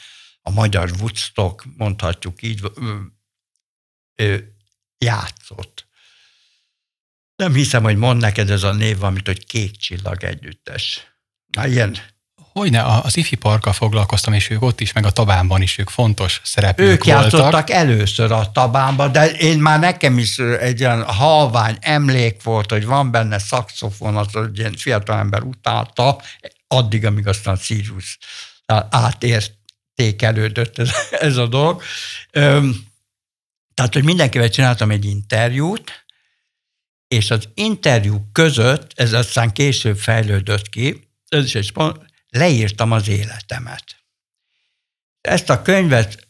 [0.50, 3.12] magyar Woodstock, mondhatjuk így, ő,
[4.14, 4.54] ő
[4.98, 5.86] játszott.
[7.36, 11.06] Nem hiszem, hogy mond neked ez a név, amit, hogy Kék Csillag Együttes.
[11.46, 11.96] Na, ilyen
[12.52, 16.40] Hogyne, az IFI parkkal foglalkoztam, és ők ott is, meg a Tabánban is ők fontos
[16.44, 17.22] szereplők Ők voltak.
[17.22, 22.86] játszottak először a Tabánban, de én már nekem is egy olyan halvány emlék volt, hogy
[22.86, 26.20] van benne szakszofon, az egy ilyen fiatalember utálta,
[26.66, 28.18] addig, amíg aztán Sirius
[30.02, 30.90] átértékelődött ez,
[31.28, 31.82] ez a dolog.
[33.74, 36.06] Tehát, hogy mindenkivel csináltam egy interjút,
[37.08, 41.72] és az interjú között, ez aztán később fejlődött ki, ez is egy
[42.28, 43.84] leírtam az életemet.
[45.20, 46.28] Ezt a könyvet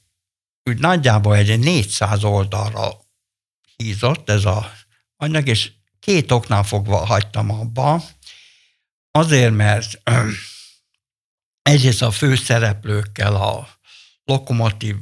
[0.64, 3.00] úgy nagyjából egy 400 oldalra
[3.76, 4.72] hízott ez a
[5.16, 8.02] anyag, és két oknál fogva hagytam abba.
[9.10, 10.02] Azért, mert
[11.62, 13.68] egyrészt a főszereplőkkel, a
[14.24, 14.96] lokomotív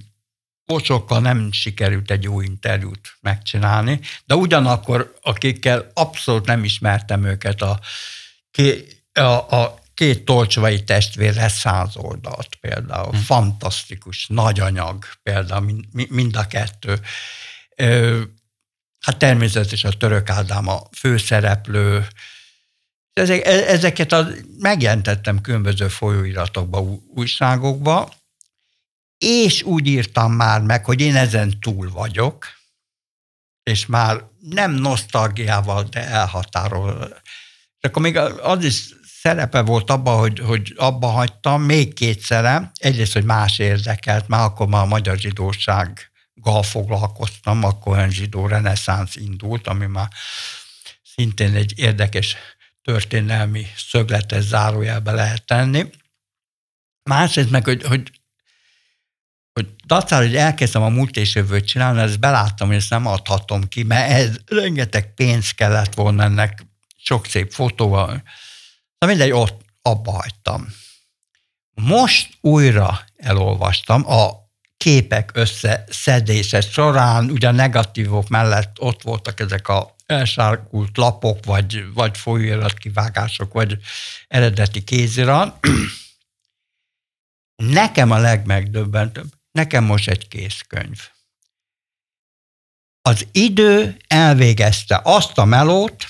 [0.65, 7.81] bosokkal nem sikerült egy jó interjút megcsinálni, de ugyanakkor, akikkel abszolút nem ismertem őket, a,
[9.13, 13.11] a, a két tolcsvai testvérre száz oldalt például.
[13.11, 13.21] Hmm.
[13.21, 17.01] Fantasztikus, nagy anyag például mind a kettő.
[19.01, 22.07] Hát természetesen a Török Ádám a főszereplő,
[23.21, 24.29] ezek, e, ezeket a,
[24.59, 26.81] megjelentettem különböző folyóiratokba,
[27.15, 28.13] újságokba,
[29.19, 32.47] és úgy írtam már meg, hogy én ezen túl vagyok,
[33.63, 37.21] és már nem nosztalgiával, de elhatárol.
[37.81, 43.13] És akkor még az is szerepe volt abban, hogy, hogy abba hagytam, még kétszere, egyrészt,
[43.13, 49.67] hogy más érdekelt, már akkor már a magyar zsidósággal foglalkoztam, akkor olyan zsidó reneszánsz indult,
[49.67, 50.09] ami már
[51.15, 52.37] szintén egy érdekes
[52.91, 55.91] történelmi szögletes zárójelbe lehet tenni.
[57.03, 58.11] Másrészt meg, hogy, hogy
[59.53, 63.69] hogy dacára, hogy elkezdtem a múlt és jövőt csinálni, ezt beláttam, hogy ezt nem adhatom
[63.69, 68.23] ki, mert ez rengeteg pénz kellett volna ennek sok szép fotóval,
[68.99, 70.67] Na mindegy, ott abba hagytam.
[71.75, 74.31] Most újra elolvastam a
[74.77, 82.17] képek összeszedése során, ugye a negatívok mellett ott voltak ezek a elsárkult lapok, vagy, vagy
[82.17, 83.79] folyóiratkivágások, vagy
[84.29, 85.67] eredeti kézirat.
[87.57, 91.09] Nekem a legmegdöbbentőbb, nekem most egy készkönyv.
[93.03, 96.07] Az idő elvégezte azt a melót,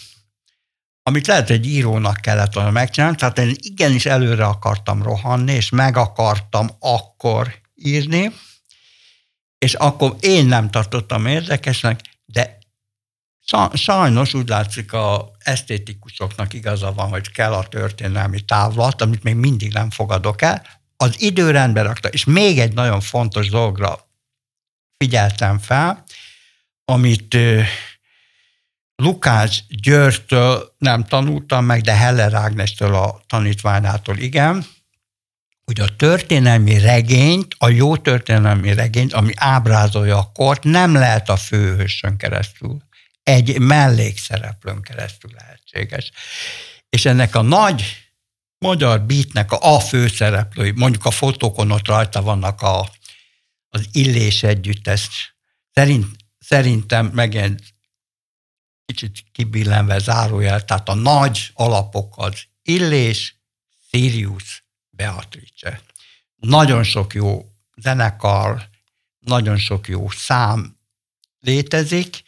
[1.03, 5.97] amit lehet egy írónak kellett volna megcsinálni, tehát én igenis előre akartam rohanni, és meg
[5.97, 8.33] akartam akkor írni,
[9.59, 12.10] és akkor én nem tartottam érdekesnek, de
[13.73, 19.73] Sajnos úgy látszik a esztétikusoknak igaza van, hogy kell a történelmi távlat, amit még mindig
[19.73, 20.67] nem fogadok el.
[20.97, 24.09] Az időrendbe rakta, és még egy nagyon fontos dologra
[24.97, 26.05] figyeltem fel,
[26.85, 27.37] amit
[28.97, 34.65] Lukács Györgytől nem tanultam meg, de Heller Ágnestől a tanítványától igen,
[35.65, 41.37] hogy a történelmi regényt, a jó történelmi regényt, ami ábrázolja a kort, nem lehet a
[41.37, 42.89] főhősön keresztül.
[43.23, 46.11] Egy mellékszereplőn keresztül lehetséges.
[46.89, 48.11] És ennek a nagy
[48.59, 52.91] magyar beatnek a, a főszereplői, mondjuk a fotókon ott rajta vannak a,
[53.69, 55.35] az illés együttes.
[55.73, 56.07] Szerint,
[56.39, 57.63] szerintem megint
[58.85, 63.37] kicsit kibillenve zárójel, tehát a nagy alapok az Illés,
[63.89, 65.81] Sirius, Beatrice.
[66.37, 67.45] Nagyon sok jó
[67.77, 68.69] zenekar,
[69.19, 70.77] nagyon sok jó szám
[71.41, 72.23] létezik,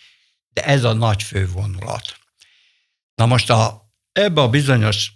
[0.52, 2.16] de ez a nagy fővonulat.
[3.14, 5.12] Na most a, ebbe a bizonyos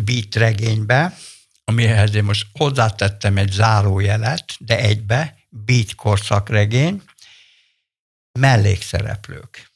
[0.00, 1.16] beat regénybe,
[1.64, 7.02] amihez én most hozzátettem egy zárójelet, de egybe, beat korszak regény,
[8.38, 9.70] mellékszereplők.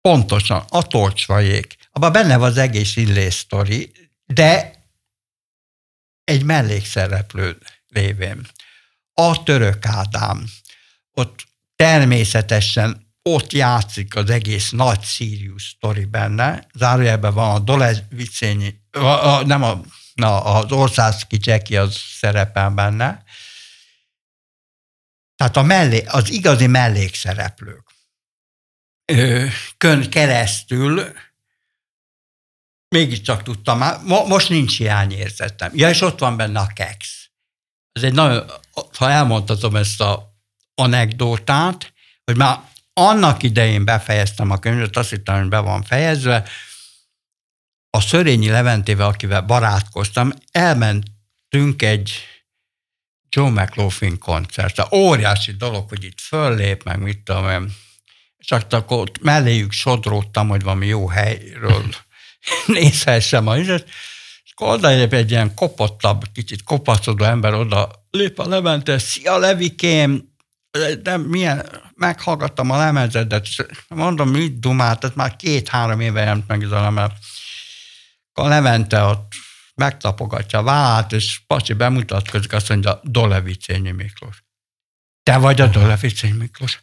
[0.00, 1.76] Pontosan, a torcsvajék.
[1.90, 3.92] Abban benne van az egész illés sztori,
[4.26, 4.80] de
[6.24, 7.58] egy mellékszereplő
[7.88, 8.46] lévén.
[9.14, 10.46] A török Ádám.
[11.12, 11.46] Ott
[11.76, 16.66] természetesen ott játszik az egész nagy Sirius sztori benne.
[16.74, 18.80] Zárójelben van a Dolezvicényi,
[19.44, 19.80] nem a,
[20.14, 23.24] na, az Országszki Cseki az szerepel benne.
[25.36, 27.92] Tehát a mellé, az igazi mellékszereplők
[29.76, 31.12] kön keresztül
[32.88, 35.70] mégiscsak tudtam már, most nincs hiányérzetem.
[35.74, 37.28] Ja, és ott van benne a kex.
[37.92, 38.50] Ez egy nagyon,
[38.96, 40.36] ha elmondhatom ezt a
[40.74, 41.92] anekdótát,
[42.24, 42.60] hogy már
[42.94, 46.48] annak idején befejeztem a könyvet, azt hittem, hogy be van fejezve,
[47.90, 52.12] a Szörényi Leventével, akivel barátkoztam, elmentünk egy
[53.28, 54.86] Joe McLaughlin koncertre.
[54.90, 57.72] Óriási dolog, hogy itt föllép, meg mit tudom én.
[58.36, 61.84] És akkor ott melléjük sodródtam, hogy valami jó helyről
[62.66, 63.88] nézhessem a izet,
[64.44, 70.31] és akkor oda egy ilyen kopottabb, kicsit kopaszodó ember oda lép a Levente, szia Levikém,
[71.02, 73.46] de milyen, meghallgattam a lemezedet,
[73.88, 77.10] mondom, mit dumált, ez már két-három éve jelent meg ez a lemez.
[78.32, 79.32] A Levente ott
[79.74, 84.44] megtapogatja a vállát, és Pasi bemutatkozik, azt mondja, Dolevicényi Miklós.
[85.22, 86.82] Te vagy a Dolevicényi Miklós?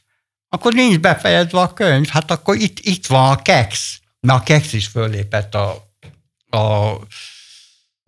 [0.50, 4.00] Akkor nincs befejezve a könyv, hát akkor itt, itt van a kex.
[4.20, 5.94] Na, a Kex is föllépett a,
[6.50, 7.00] a, a,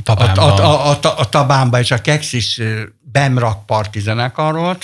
[0.04, 2.62] a, a, a, a tabánba, és a Kex is
[3.00, 4.78] bemrak parti zenekarról.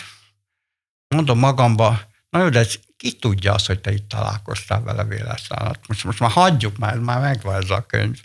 [1.07, 5.71] Mondom magamba, na jó, de ez, ki tudja azt, hogy te itt találkoztál vele véletlenül.
[5.87, 8.21] Most, most már hagyjuk, már, már megvan ez a könyv.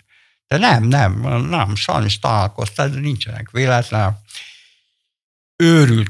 [0.47, 4.19] De nem, nem, nem, sajnos találkoztál, de nincsenek véletlen.
[5.55, 6.09] Őrült.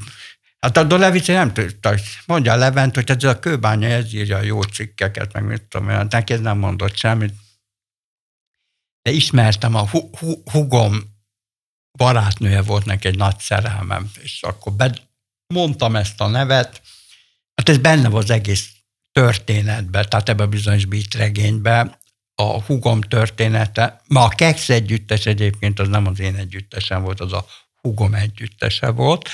[0.60, 1.94] Hát a Dolevice nem tudta,
[2.26, 5.88] mondja a Levent, hogy ez a kőbánya, ez írja a jó cikkeket, meg mit tudom
[5.90, 7.34] én, neki ez nem mondott semmit.
[9.02, 11.02] De ismertem a hu- hu- hugom
[11.98, 14.94] barátnője volt neki egy nagy szerelmem, és akkor be,
[15.46, 16.82] mondtam ezt a nevet,
[17.54, 18.68] hát ez benne volt az egész
[19.12, 21.98] történetben, tehát ebben a bizonyos beat regényben,
[22.34, 24.02] a hugom története.
[24.06, 27.46] Ma a Kex együttes egyébként az nem az én együttesem volt, az a
[27.80, 29.28] hugom együttese volt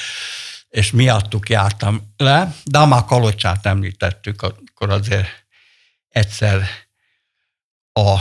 [0.71, 5.29] és miattuk jártam le, de már Kalocsát említettük, akkor azért
[6.09, 6.69] egyszer
[7.93, 8.17] a,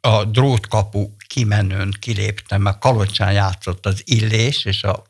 [0.00, 5.04] a drótkapu kimenőn kiléptem, mert Kalocsán játszott az Illés, és a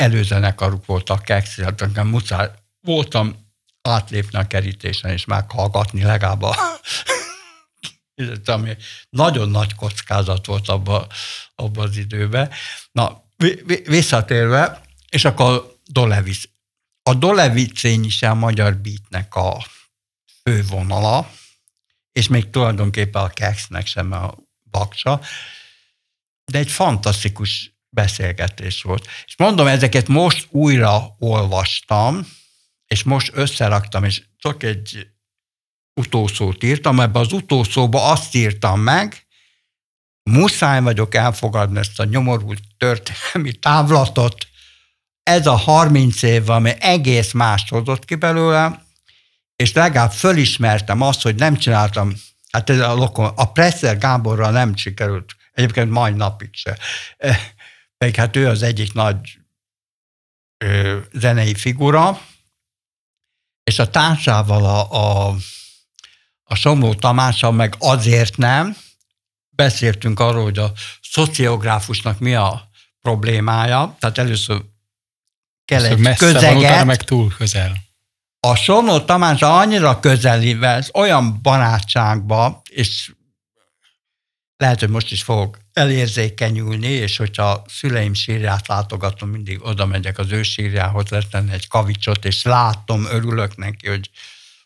[0.00, 3.48] előzenekaruk volt a Kex, hát muszáj voltam
[3.82, 6.56] átlépni a kerítésen, és meghallgatni legalább a
[8.44, 8.76] ami
[9.10, 11.06] nagyon nagy kockázat volt abban
[11.54, 12.50] abba az időben.
[12.92, 13.24] Na,
[13.84, 16.42] visszatérve, és akkor Dolevic.
[17.02, 19.64] A Dolevicény is a magyar beatnek a
[20.42, 21.30] fővonala,
[22.12, 24.34] és még tulajdonképpen a Kexnek sem a
[24.70, 25.20] baksa,
[26.44, 29.06] de egy fantasztikus beszélgetés volt.
[29.26, 32.26] És mondom, ezeket most újra olvastam,
[32.86, 35.06] és most összeraktam, és csak egy
[35.94, 39.26] utószót írtam, ebben az utószóba azt írtam meg,
[40.22, 44.48] muszáj vagyok elfogadni ezt a nyomorult történelmi távlatot,
[45.22, 48.84] ez a 30 év, ami egész más hozott ki belőle,
[49.56, 52.12] és legalább fölismertem azt, hogy nem csináltam,
[52.50, 56.78] hát ez a, lokon, a Presser Gáborral nem sikerült, egyébként majd napig se.
[58.04, 59.38] Pedig hát ő az egyik nagy
[60.64, 62.20] ö, zenei figura,
[63.62, 65.36] és a társával, a, a,
[66.42, 68.76] A Somló Tamással meg azért nem,
[69.50, 70.72] beszéltünk arról, hogy a
[71.02, 72.70] szociográfusnak mi a
[73.00, 74.62] problémája, tehát először
[75.64, 77.76] kell egy messze közeget, van, meg túl közel.
[78.40, 83.12] A Somló Tamás annyira közelivel, olyan barátságba, és
[84.56, 90.18] lehet, hogy most is fogok elérzékenyülni, és hogyha a szüleim sírját látogatom, mindig oda megyek
[90.18, 94.10] az ő sírjához, letenni egy kavicsot, és látom, örülök neki, hogy,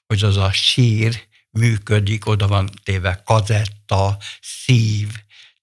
[0.07, 5.09] hogy az a sír működik, oda van téve kazetta, szív,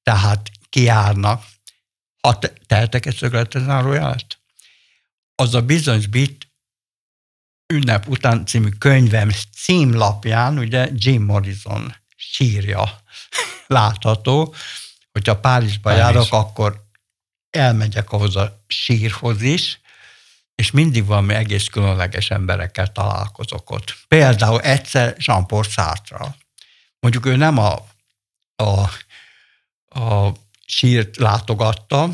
[0.04, 1.44] tehát kiárnak.
[2.22, 4.40] Ha te, tehetek egy szögletes zárójelet?
[5.36, 6.48] Az a bizonyos bit
[7.74, 13.02] ünnep után című könyvem címlapján, ugye Jim Morrison sírja
[13.68, 14.56] látható,
[15.12, 16.02] hogyha Párizsba Párizs.
[16.02, 16.84] járok, akkor
[17.50, 19.80] elmegyek ahhoz a sírhoz is,
[20.56, 23.98] és mindig valami egész különleges emberekkel találkozok ott.
[24.08, 26.36] Például egyszer Jean-Paul Sartre.
[27.00, 27.88] Mondjuk ő nem a,
[28.56, 28.90] a,
[30.00, 30.34] a
[30.66, 32.10] sírt látogatta,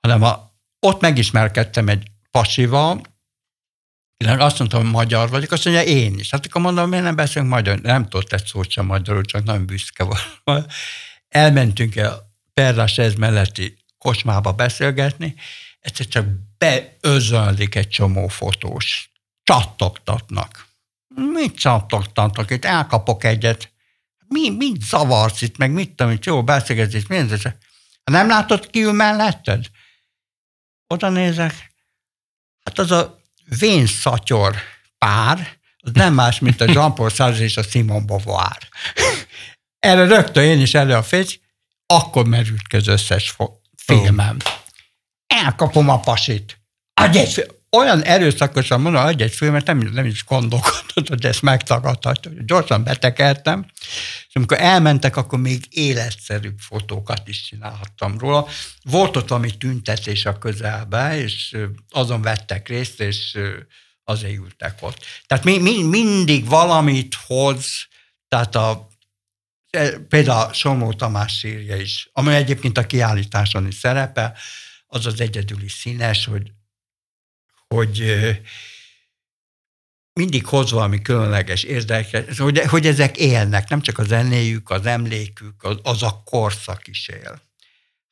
[0.00, 0.50] hanem a,
[0.80, 3.00] ott megismerkedtem egy pasival,
[4.24, 6.30] azt mondtam, hogy magyar vagyok, azt mondja, én is.
[6.30, 7.80] Hát akkor mondom, miért nem beszélünk magyar?
[7.80, 10.72] Nem tudott egy szót sem magyarul, csak nagyon büszke volt.
[11.28, 15.34] Elmentünk el Perrás ez melletti kocsmába beszélgetni,
[15.80, 16.26] egyszer csak
[16.58, 19.10] beözönlik egy csomó fotós.
[19.42, 20.66] Csattogtatnak.
[21.08, 22.50] Mit csattogtatnak?
[22.50, 23.72] Itt elkapok egyet.
[24.28, 27.42] Mi, mit zavarsz itt, meg mit tudom, jó beszélgetés, mi ez?
[28.04, 29.66] Nem látod ki ül melletted?
[30.86, 31.72] Oda nézek,
[32.64, 33.20] hát az a
[33.58, 34.56] vén szatyor
[34.98, 38.58] pár, az nem más, mint a Jean-Paul Sartre és a Simon Beauvoir.
[39.86, 41.26] Erre rögtön én is elő a fény,
[41.86, 43.36] akkor merült ki az összes
[43.76, 44.36] filmem.
[45.26, 46.60] Elkapom a pasit.
[46.94, 52.30] Adj egy olyan erőszakosan mondom, hogy egy filmet nem, nem is gondolkodott, hogy ezt megtagadhatja.
[52.46, 53.66] Gyorsan betekertem,
[54.28, 58.46] és amikor elmentek, akkor még életszerűbb fotókat is csinálhattam róla.
[58.82, 61.56] Volt ott valami tüntetés a közelbe, és
[61.90, 63.38] azon vettek részt, és
[64.04, 65.04] azért ültek ott.
[65.26, 67.66] Tehát mi, mi, mindig valamit hoz,
[68.28, 68.94] tehát a
[69.76, 74.36] e, például Somó Tamás sírja is, ami egyébként a kiállításon is szerepel,
[74.86, 76.52] az az egyedüli színes, hogy
[77.68, 78.04] hogy
[80.12, 85.62] mindig hoz valami különleges érdekes, hogy, hogy ezek élnek, nem csak a zenéjük, az emlékük,
[85.62, 87.42] az, az a korszak is él.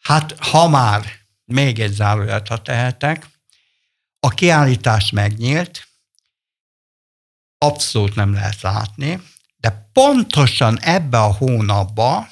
[0.01, 1.13] Hát, ha már
[1.45, 3.27] még egy záróját, ha tehetek,
[4.21, 5.89] a kiállítás megnyílt,
[7.59, 9.23] abszolút nem lehet látni,
[9.65, 12.29] de pontosan ebbe a hónapba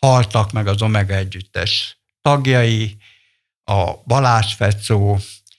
[0.00, 2.96] haltak meg az Omega együttes tagjai,
[3.64, 5.18] a Balázs Fecó,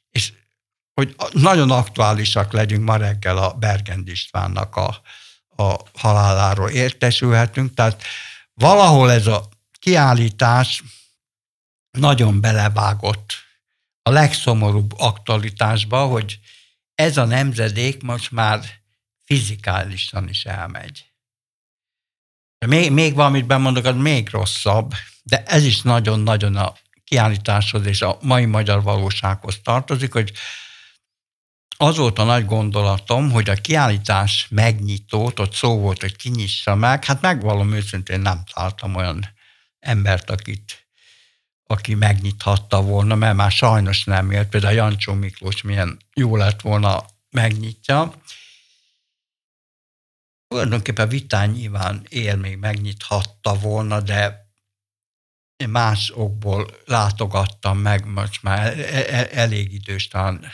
[0.10, 0.34] és
[0.94, 5.02] hogy nagyon aktuálisak legyünk ma reggel a Bergend Istvánnak a,
[5.64, 7.74] a haláláról értesülhetünk.
[7.74, 8.04] Tehát
[8.54, 10.84] valahol ez a kiállítás
[11.98, 13.34] nagyon belevágott
[14.02, 16.40] a legszomorúbb aktualitásba, hogy
[16.96, 18.86] ez a nemzedék most már
[19.28, 21.06] fizikálisan is elmegy.
[22.66, 26.74] Még, még valamit bemondok, az még rosszabb, de ez is nagyon-nagyon a
[27.04, 30.32] kiállításhoz és a mai magyar valósághoz tartozik, hogy
[31.78, 37.06] az volt a nagy gondolatom, hogy a kiállítás megnyitót, ott szó volt, hogy kinyissa meg,
[37.06, 39.26] hát megvalom őszintén nem találtam olyan
[39.80, 40.88] embert, akit,
[41.64, 44.50] aki megnyithatta volna, mert már sajnos nem élt.
[44.50, 48.14] Például Jancsó Miklós milyen jó lett volna megnyitja.
[50.48, 54.46] Tulajdonképpen Vitán nyilván él még megnyithatta volna, de
[55.68, 60.46] más okból látogattam meg, most már e-, e-, elég idős, talán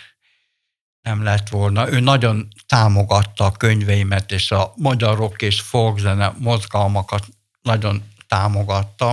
[1.01, 1.89] nem lett volna.
[1.89, 7.27] Ő nagyon támogatta a könyveimet, és a magyar rock és folkzene mozgalmakat
[7.61, 9.11] nagyon támogatta.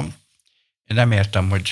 [0.85, 1.71] Én nem értem, hogy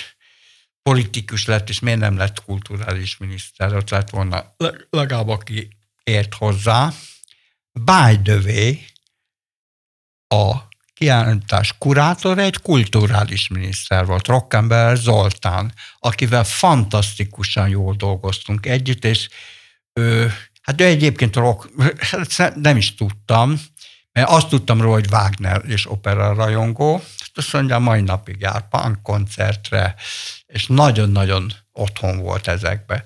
[0.82, 4.54] politikus lett, és miért nem lett kulturális miniszter, ott lett volna
[4.90, 5.68] legalább aki
[6.04, 6.92] ért hozzá.
[7.72, 8.72] By the way,
[10.29, 19.29] a kiállítás kurátor egy kulturális miniszter volt, Rockenberg Zoltán, akivel fantasztikusan jól dolgoztunk együtt, és
[19.93, 21.68] ő, hát ő egyébként rock,
[22.37, 23.61] hát nem is tudtam,
[24.12, 28.68] mert azt tudtam róla, hogy Wagner és opera rajongó, hát azt mondja, mai napig jár
[28.68, 29.95] punk koncertre,
[30.47, 33.03] és nagyon-nagyon otthon volt ezekbe.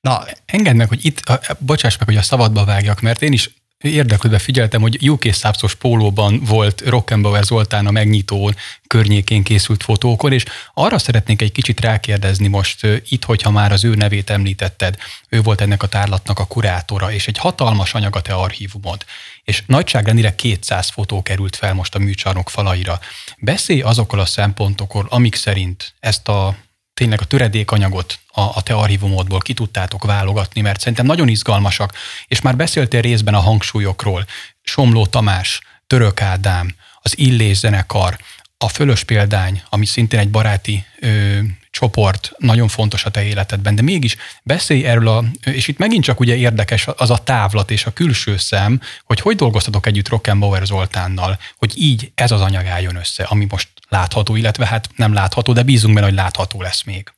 [0.00, 1.22] Na, engedd meg, hogy itt,
[1.58, 3.50] bocsáss meg, hogy a szabadba vágjak, mert én is
[3.84, 8.52] érdeklődve figyeltem, hogy UK szápszos pólóban volt Rockenbauer Zoltán a megnyitó
[8.86, 13.94] környékén készült fotókon, és arra szeretnék egy kicsit rákérdezni most itt, hogyha már az ő
[13.94, 14.96] nevét említetted.
[15.28, 19.04] Ő volt ennek a tárlatnak a kurátora, és egy hatalmas anyag a te archívumod.
[19.44, 23.00] És nagyságrendileg 200 fotó került fel most a műcsarnok falaira.
[23.38, 26.56] Beszélj azokkal a szempontokról, amik szerint ezt a
[26.94, 31.92] tényleg a töredékanyagot a, a te archívumodból ki tudtátok válogatni, mert szerintem nagyon izgalmasak,
[32.26, 34.26] és már beszéltél részben a hangsúlyokról.
[34.62, 38.18] Somló Tamás, Török Ádám, az Illés zenekar,
[38.58, 41.38] a Fölös példány, ami szintén egy baráti ö,
[41.70, 46.20] csoport, nagyon fontos a te életedben, de mégis beszélj erről, a, és itt megint csak
[46.20, 51.38] ugye érdekes az a távlat és a külső szem, hogy hogy dolgoztatok együtt Rockenbauer Zoltánnal,
[51.56, 55.62] hogy így ez az anyag álljon össze, ami most látható, illetve hát nem látható, de
[55.62, 57.12] bízunk benne, hogy látható lesz még.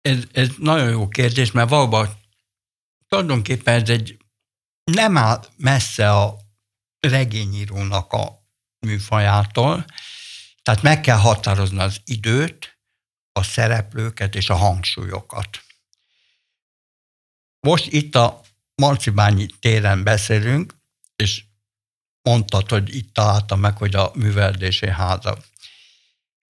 [0.00, 2.20] Ez, ez nagyon jó kérdés, mert valóban
[3.08, 4.16] tulajdonképpen ez egy
[4.84, 6.36] nem áll messze a
[7.00, 8.46] regényírónak a
[8.86, 9.84] műfajától,
[10.62, 12.78] tehát meg kell határozni az időt,
[13.32, 15.64] a szereplőket és a hangsúlyokat.
[17.60, 18.40] Most itt a
[18.74, 20.74] Marcibányi téren beszélünk,
[21.16, 21.44] és
[22.24, 25.38] mondtad, hogy itt találtam meg, hogy a műveldési háza.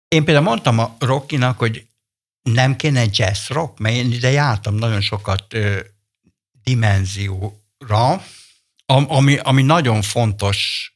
[0.08, 1.86] Én például mondtam a Rockinak, hogy
[2.42, 5.80] nem kéne jazz rock, mert én ide jártam nagyon sokat ö,
[6.62, 8.24] dimenzióra,
[8.86, 10.90] ami, ami nagyon fontos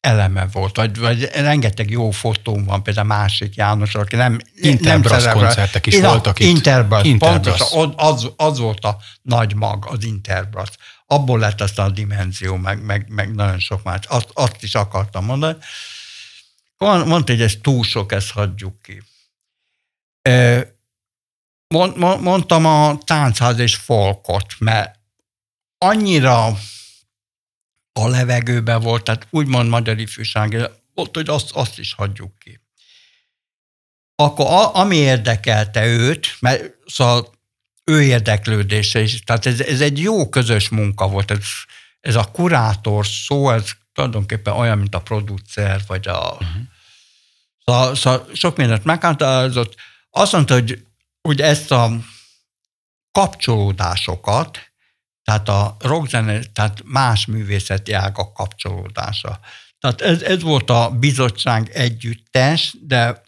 [0.00, 5.34] eleme volt, vagy, vagy rengeteg jó fotóm van, például másik János, aki nem Interbrass nem
[5.34, 6.46] koncertek is Én voltak itt.
[6.46, 7.58] Interbrass, Interbrass.
[7.58, 10.70] pontosan, az, az volt a nagy mag, az Interbrass.
[11.06, 13.98] Abból lett aztán a dimenzió, meg, meg, meg nagyon sok más.
[14.08, 15.56] Azt, azt is akartam mondani.
[16.78, 19.02] Mondta, hogy ez túl sok, ezt hagyjuk ki.
[21.68, 24.98] Mond, mondtam a táncház és folkot, mert
[25.78, 26.58] annyira
[27.92, 32.60] a levegőben volt, tehát úgymond magyar ifjúság, volt, hogy azt, azt is hagyjuk ki.
[34.14, 37.32] Akkor a, ami érdekelte őt, mert szóval
[37.84, 41.44] ő érdeklődése is, tehát ez, ez egy jó közös munka volt, ez,
[42.00, 46.32] ez a kurátor szó, ez tulajdonképpen olyan, mint a producer, vagy a...
[46.32, 46.62] Uh-huh.
[47.64, 49.74] Szóval, szóval sok mindent meghatározott.
[50.10, 50.86] Azt mondta, hogy,
[51.20, 51.90] hogy ezt a
[53.12, 54.69] kapcsolódásokat,
[55.30, 59.40] tehát a rockzene, tehát más művészeti ágak kapcsolódása.
[59.78, 63.22] Tehát ez, ez volt a bizottság együttes, de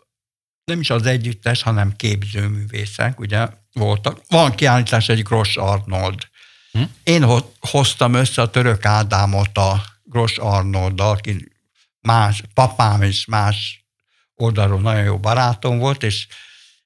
[0.65, 4.21] nem is az együttes, hanem képzőművészek, ugye voltak.
[4.29, 6.29] Van kiállítás egy Gross Arnold.
[6.73, 6.83] Hm?
[7.03, 11.53] Én hoztam össze a török Ádámot a Gross Arnold, aki
[12.01, 13.87] más, papám és más
[14.35, 16.27] oldalról nagyon jó barátom volt, és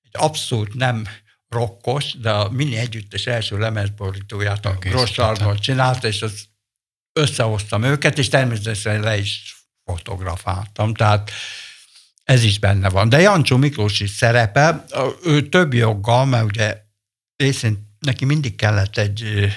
[0.03, 1.07] egy abszolút nem
[1.57, 6.45] rokkos, de a mini együttes első lemezborítóját a Gross Arnold csinálta, és az
[7.13, 10.95] összehoztam őket, és természetesen le is fotografáltam.
[10.95, 11.31] Tehát
[12.25, 13.09] ez is benne van.
[13.09, 14.85] De Jancsó Miklós is szerepel,
[15.25, 16.83] ő több joggal, mert ugye
[17.37, 19.49] részint neki mindig kellett egy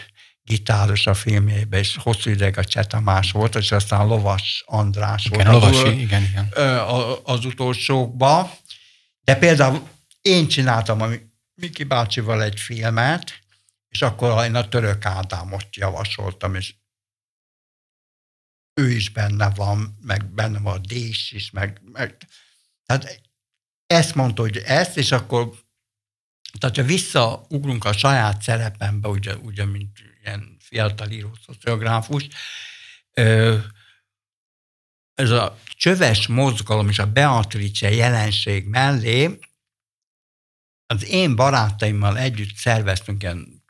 [0.41, 5.63] gitáros a filmjébe, és hosszú ideig a Csetamás volt, és aztán Lovas András igen, volt.
[5.63, 6.49] Lovasi, igen, igen.
[7.23, 8.57] Az utolsókba.
[9.21, 9.87] De például
[10.21, 11.07] én csináltam a
[11.59, 13.39] Miki bácsival egy filmet,
[13.89, 16.75] és akkor én a török Ádámot javasoltam, és
[18.73, 22.17] ő is benne van, meg benne van a Dés is, meg, meg
[22.85, 23.21] tehát
[23.85, 25.51] ezt mondta, hogy ezt, és akkor
[26.59, 32.27] tehát ha visszaugrunk a saját szerepembe, ugye, ugye mint ilyen fiatal író szociográfus,
[35.13, 39.39] ez a csöves mozgalom és a Beatrice jelenség mellé
[40.93, 43.63] az én barátaimmal együtt szerveztünk ilyen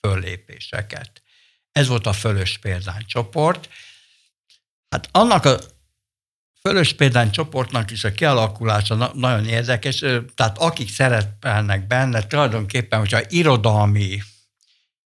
[0.00, 1.22] föllépéseket.
[1.72, 3.68] Ez volt a Fölös Példány csoport.
[4.88, 5.58] Hát annak a
[6.60, 9.98] Fölös Példány csoportnak is a kialakulása nagyon érdekes,
[10.34, 14.22] tehát akik szerepelnek benne, tulajdonképpen, hogyha irodalmi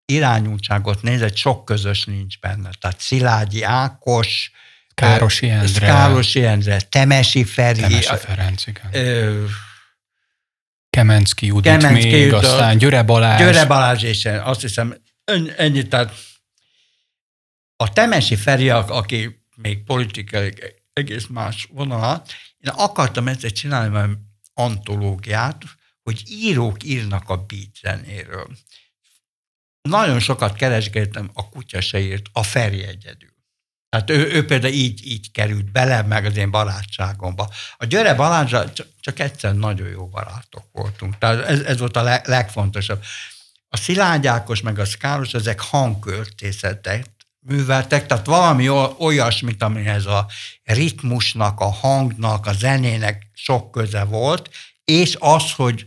[0.06, 2.70] irányultságot nézett, sok közös nincs benne.
[2.80, 4.52] Tehát Szilágyi Ákos,
[4.94, 8.94] Károsi Endre, Károsi Endre Temesi Feri, Temesi Ferenc, igen.
[8.94, 9.46] Ö,
[10.90, 13.40] Kemenszki Judit Kemenszki még, Judit, aztán Györe Balázs.
[13.40, 14.96] Györe Balázs, és azt hiszem
[15.58, 16.14] ennyi, tehát
[17.76, 20.54] a Temesi Feri, aki még politikai
[20.94, 24.16] egész más vonalat, én akartam ezzel csinálni valami
[24.54, 25.64] antológiát,
[26.04, 28.48] hogy írók írnak a beat zenéről.
[29.82, 33.36] Nagyon sokat keresgéltem, a kutya se írt, a Feri egyedül.
[34.06, 37.50] Tehát ő, ő például így, így került bele, meg az én barátságomba.
[37.78, 41.18] A Györe Balázsra csak, egyszer nagyon jó barátok voltunk.
[41.18, 43.04] Tehát ez, ez volt a leg, legfontosabb.
[43.70, 47.06] A szilágyákos, meg a szkálos, ezek hangköltészetek,
[47.40, 48.70] műveltek, tehát valami
[49.00, 50.28] olyasmit, amihez a
[50.64, 54.50] ritmusnak, a hangnak, a zenének sok köze volt,
[54.84, 55.86] és az, hogy,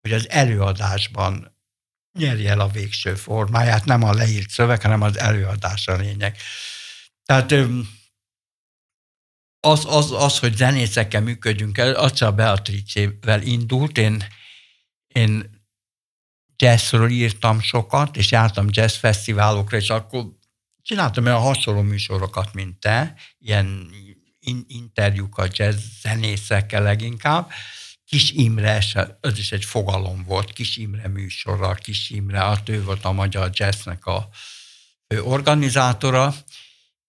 [0.00, 1.56] hogy az előadásban
[2.18, 6.36] nyerje el a végső formáját, nem a leírt szöveg, hanem az előadás a lényeg.
[7.24, 7.52] Tehát
[9.60, 13.98] az, az, az hogy zenészekkel működjünk el, az csak Beatrice-vel indult.
[13.98, 14.24] Én,
[15.06, 15.60] én
[16.56, 20.24] jazzről írtam sokat, és jártam jazz fesztiválokra, és akkor
[20.82, 23.90] csináltam olyan hasonló műsorokat, mint te, ilyen
[24.66, 27.50] interjúkat jazz zenészekkel leginkább.
[28.04, 28.82] Kis Imre,
[29.20, 33.50] ez is egy fogalom volt, Kis Imre műsorra, Kis Imre, hát ő volt a magyar
[33.52, 34.28] jazznek a
[35.22, 36.34] organizátora,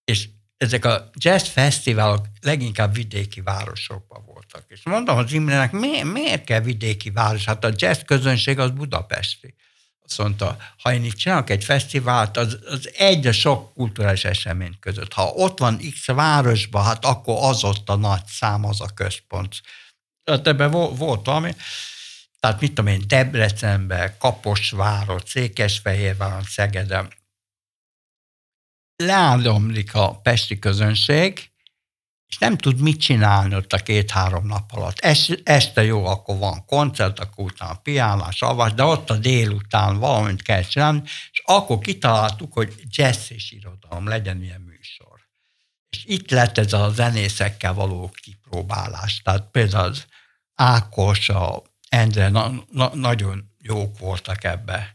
[0.06, 4.64] és ezek a jazz fesztiválok leginkább vidéki városokban voltak.
[4.68, 7.46] És mondom az Imrenek, miért, miért kell vidéki város?
[7.46, 9.56] Hát a jazz közönség az budapesti.
[10.06, 14.80] Azt mondta, ha én itt csinálok egy fesztivált, az, az egy a sok kulturális esemény
[14.80, 15.14] között.
[15.14, 19.62] Ha ott van X városban, hát akkor az ott a nagy szám, az a központ.
[20.26, 21.56] Hát ebben volt valami.
[22.40, 27.12] Tehát mit tudom én, Debrecenben, Kaposváron, Székesfehérváron, Szegeden,
[29.06, 31.52] leádomlik a pesti közönség,
[32.28, 35.00] és nem tud mit csinálni ott a két-három nap alatt.
[35.44, 40.64] Este jó, akkor van koncert, akkor utána piánás, avas, de ott a délután valamit kell
[40.64, 41.02] csinálni,
[41.32, 45.20] és akkor kitaláltuk, hogy jazz és irodalom legyen ilyen műsor.
[45.90, 49.22] És itt lett ez a zenészekkel való kipróbálás.
[49.22, 50.06] Tehát például az
[50.56, 54.94] Ákos, a Endre na, na, nagyon jók voltak ebbe.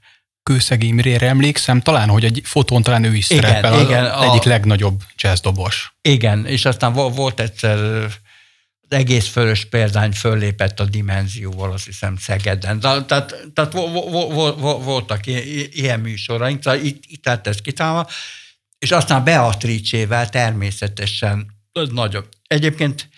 [0.48, 4.48] Kőszegi Imrére emlékszem, talán, hogy egy fotón talán ő is szerepel, igen, az egyik a,
[4.48, 5.94] legnagyobb jazzdobos.
[6.02, 12.80] Igen, és aztán volt egyszer az egész fölös példány föllépett a dimenzióval, azt hiszem Szegeden.
[12.80, 13.06] Tehát,
[13.54, 13.72] tehát
[14.82, 15.26] voltak
[15.70, 18.08] ilyen műsoraink, tehát itt, itt lett ez kitálva,
[18.78, 21.46] és aztán Beatrice-vel természetesen
[21.90, 22.28] nagyobb.
[22.46, 23.08] Egyébként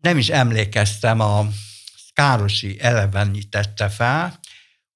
[0.00, 1.48] nem is emlékeztem, a
[2.12, 4.40] Károsi elevenítette fel,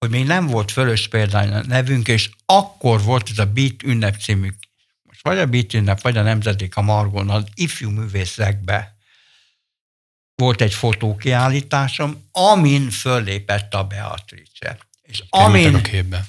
[0.05, 4.17] hogy még nem volt fölös példány a nevünk, és akkor volt ez a Beat ünnep
[4.21, 4.49] című,
[5.03, 8.97] most vagy a Beat ünnep, vagy a Nemzeték a Margon, az ifjú művészekbe
[10.35, 14.79] volt egy fotókiállításom, amin föllépett a Beatrice.
[15.03, 16.25] És amin, a képbe.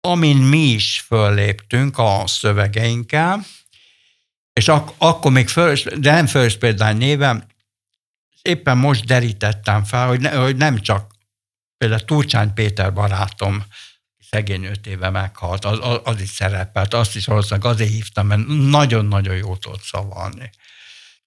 [0.00, 3.44] amin mi is fölléptünk a szövegeinkkel,
[4.52, 7.44] és ak- akkor még fölös, de nem fölös példány névem,
[8.42, 11.15] éppen most derítettem fel, hogy, ne, hogy nem csak
[11.78, 13.64] Például Turcsány Péter barátom
[14.30, 18.46] szegény öt éve meghalt, az, az, az is szerepelt, azt is valószínűleg azért hívtam, mert
[18.46, 20.50] nagyon-nagyon jó tudott szavalni.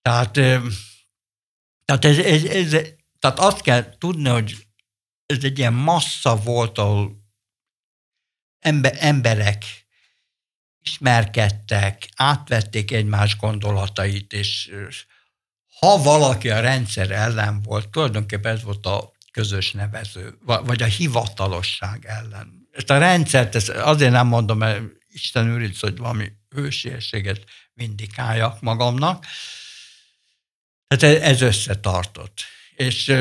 [0.02, 0.32] Tehát,
[1.86, 2.70] tehát, ez, ez, ez,
[3.20, 4.68] tehát azt kell tudni, hogy
[5.26, 7.28] ez egy ilyen massza volt, ahol
[8.60, 9.66] ember, emberek
[10.82, 14.72] ismerkedtek, átvették egymás gondolatait, és
[15.80, 22.06] ha valaki a rendszer ellen volt, tulajdonképpen ez volt a közös nevező, vagy a hivatalosság
[22.06, 22.68] ellen.
[22.72, 29.26] Ezt a rendszert ezt azért nem mondom, mert Isten őriz, hogy valami hősiességet vindikáljak magamnak.
[30.88, 32.42] Tehát ez összetartott.
[32.76, 33.14] És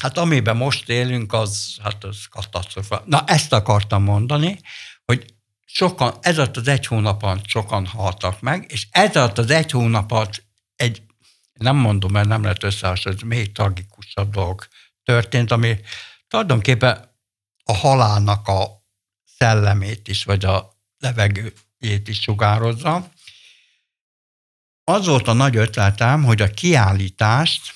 [0.00, 3.02] hát amiben most élünk, az, hát az katasztrofa.
[3.06, 4.60] Na ezt akartam mondani,
[5.04, 5.34] hogy
[5.64, 10.44] sokan, ez alatt az egy hónapon sokan haltak meg, és ez alatt az egy hónapot
[10.76, 11.02] egy,
[11.52, 14.66] nem mondom, mert nem lehet összehasonlítani, még tragikusabb dolog
[15.08, 15.80] történt, ami
[16.28, 17.16] tulajdonképpen
[17.64, 18.84] a halálnak a
[19.24, 23.10] szellemét is, vagy a levegőjét is sugározza.
[24.84, 27.74] Az volt a nagy ötletem, hogy a kiállítást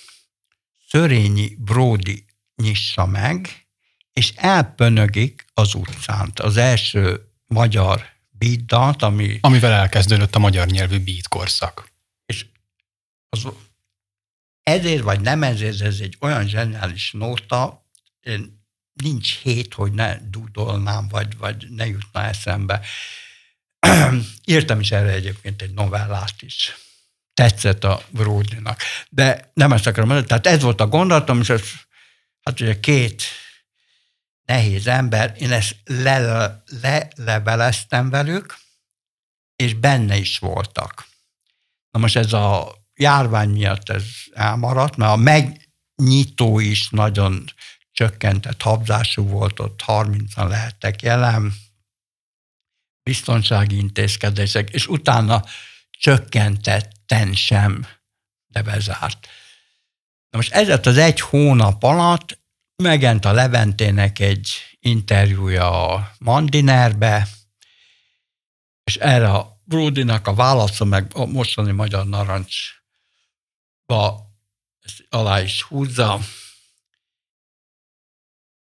[0.89, 2.25] Szörényi Bródi
[2.63, 3.67] nyissa meg,
[4.13, 6.33] és elpönögik az utcán.
[6.35, 9.39] Az első magyar beat ami...
[9.41, 11.93] Amivel elkezdődött a magyar nyelvű beat korszak.
[12.27, 12.47] És
[13.29, 13.47] az
[14.63, 17.87] ezért vagy nem ezért, ez egy olyan zseniális nóta,
[18.21, 18.61] én
[18.93, 22.81] nincs hét, hogy ne dudolnám, vagy, vagy ne jutna eszembe.
[24.45, 26.77] Írtam is erre egyébként egy novellát is.
[27.35, 28.81] Tetszett a Bródinak.
[29.09, 31.63] De nem ezt akarom mondani, tehát ez volt a gondolatom, és ez,
[32.43, 33.23] hát ugye két
[34.45, 35.77] nehéz ember, én ezt
[37.15, 38.57] leleveleztem le, velük,
[39.57, 41.07] és benne is voltak.
[41.91, 47.45] Na most ez a járvány miatt ez elmaradt, mert a megnyitó is nagyon
[47.93, 51.53] csökkentett habzású volt, ott 30-an lehettek jelen,
[53.03, 55.45] biztonsági intézkedések, és utána
[55.91, 57.87] csökkentetten sem,
[58.47, 59.29] de bezárt.
[60.31, 62.39] Na most ez az egy hónap alatt
[62.83, 67.29] megent a Leventének egy interjúja a Mandinerbe,
[68.85, 72.82] és erre a Bródinak a válasza, meg a mostani Magyar Narancsba ezt
[75.09, 76.19] alá is húzza.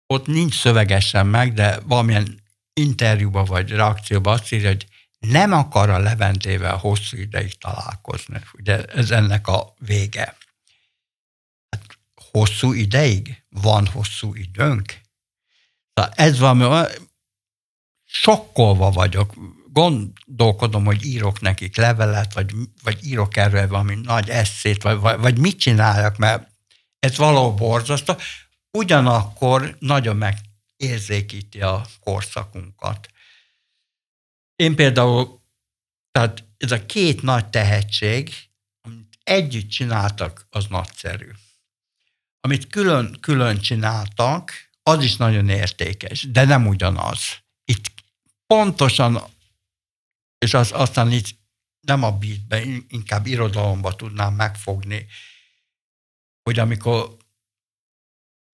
[0.07, 2.43] Ott nincs szövegesen meg, de valamilyen
[2.73, 4.87] interjúba vagy reakcióba azt írja, hogy
[5.19, 8.41] nem akar a Leventével hosszú ideig találkozni.
[8.53, 10.37] Ugye ez ennek a vége.
[11.71, 11.99] Hát
[12.33, 13.45] hosszú ideig?
[13.49, 15.01] Van hosszú időnk?
[15.95, 16.87] Szóval ez valami,
[18.05, 19.35] sokkolva vagyok.
[19.75, 25.39] Gondolkodom, hogy írok nekik levelet, vagy, vagy írok erről valami nagy eszét, vagy, vagy, vagy
[25.39, 26.49] mit csináljak, mert
[26.99, 28.17] ez való borzasztó.
[28.71, 33.09] Ugyanakkor nagyon megérzékíti a korszakunkat.
[34.57, 35.41] Én például,
[36.11, 38.35] tehát ez a két nagy tehetség,
[38.81, 41.31] amit együtt csináltak, az nagyszerű.
[42.41, 44.53] Amit külön-külön csináltak,
[44.83, 47.21] az is nagyon értékes, de nem ugyanaz.
[47.65, 47.93] Itt
[48.47, 49.23] pontosan,
[50.39, 51.29] és az, aztán itt
[51.81, 55.07] nem a beatben, inkább irodalomba tudnám megfogni,
[56.43, 57.17] hogy amikor,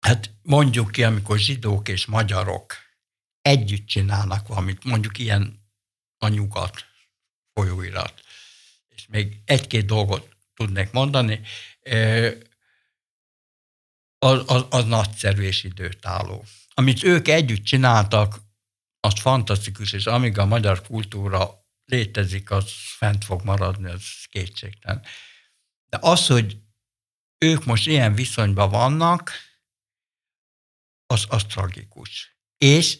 [0.00, 2.74] hát mondjuk ki, amikor zsidók és magyarok
[3.42, 5.64] együtt csinálnak valamit, mondjuk ilyen
[6.18, 6.84] a nyugat
[7.52, 8.22] folyóirat,
[8.88, 11.40] és még egy-két dolgot tudnék mondani,
[14.18, 16.44] az, az, az nagyszerű és időtálló.
[16.74, 18.44] Amit ők együtt csináltak,
[19.00, 25.02] az fantasztikus, és amíg a magyar kultúra létezik, az fent fog maradni, az kétségtelen.
[25.88, 26.58] De az, hogy
[27.38, 29.30] ők most ilyen viszonyban vannak,
[31.06, 32.36] az, az tragikus.
[32.58, 32.98] És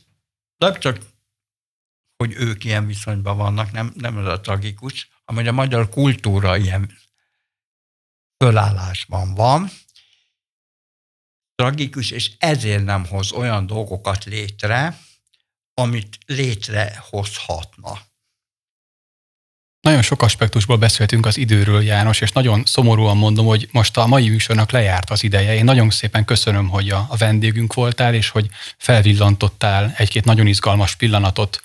[0.57, 0.99] nem csak,
[2.16, 6.99] hogy ők ilyen viszonyban vannak, nem, nem ez a tragikus, hanem a magyar kultúra ilyen
[8.45, 9.70] fölállásban van,
[11.55, 15.01] tragikus, és ezért nem hoz olyan dolgokat létre,
[15.74, 18.01] amit létrehozhatna.
[19.87, 24.28] Nagyon sok aspektusból beszéltünk az időről, János, és nagyon szomorúan mondom, hogy most a mai
[24.28, 25.55] műsornak lejárt az ideje.
[25.55, 31.62] Én nagyon szépen köszönöm, hogy a, vendégünk voltál, és hogy felvillantottál egy-két nagyon izgalmas pillanatot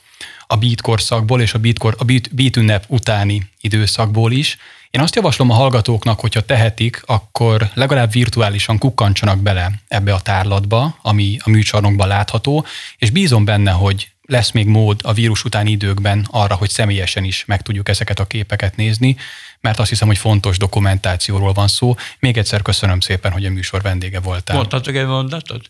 [0.48, 4.58] a beat korszakból és a beat, kor, a beat, beat ünnep utáni időszakból is.
[4.90, 10.98] Én azt javaslom a hallgatóknak, hogyha tehetik, akkor legalább virtuálisan kukkantsanak bele ebbe a tárlatba,
[11.02, 12.66] ami a műcsarnokban látható,
[12.98, 17.46] és bízom benne, hogy lesz még mód a vírus utáni időkben arra, hogy személyesen is
[17.46, 19.16] meg tudjuk ezeket a képeket nézni,
[19.60, 21.96] mert azt hiszem, hogy fontos dokumentációról van szó.
[22.20, 24.56] Még egyszer köszönöm szépen, hogy a műsor vendége voltál.
[24.56, 25.70] Mondhatok egy mondatot?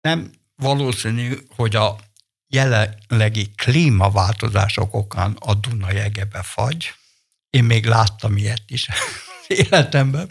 [0.00, 1.96] Nem valószínű, hogy a
[2.46, 6.92] jelenlegi klímaváltozások okán a Duna jegebe fagy.
[7.50, 8.88] Én még láttam ilyet is
[9.68, 10.30] életemben.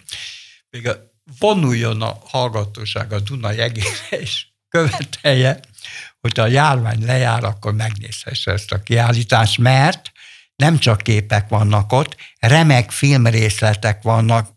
[0.70, 5.60] Még a, vonuljon a hallgatóság a Duna jegére, és követelje,
[6.28, 10.12] hogyha a járvány lejár, akkor megnézhesse ezt a kiállítást, mert
[10.56, 14.56] nem csak képek vannak ott, remek filmrészletek vannak,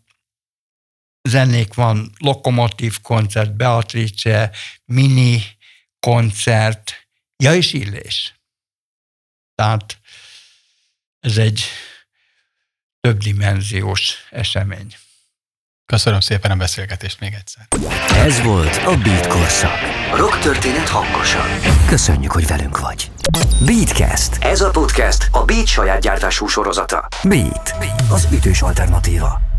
[1.29, 4.51] zenék van, Lokomotív koncert, Beatrice,
[4.85, 5.41] mini
[5.99, 7.07] koncert,
[7.43, 8.35] ja és illés.
[9.55, 9.99] Tehát
[11.19, 11.63] ez egy
[12.99, 14.95] többdimenziós esemény.
[15.91, 17.67] Köszönöm szépen a beszélgetést még egyszer.
[18.25, 19.77] Ez volt a Beat Korszak.
[20.15, 21.47] Rock történet hangosan.
[21.87, 23.11] Köszönjük, hogy velünk vagy.
[23.65, 24.37] Beatcast.
[24.39, 27.07] Ez a podcast a Beat saját gyártású sorozata.
[27.23, 27.75] Beat.
[28.09, 29.50] Az ütős alternatíva.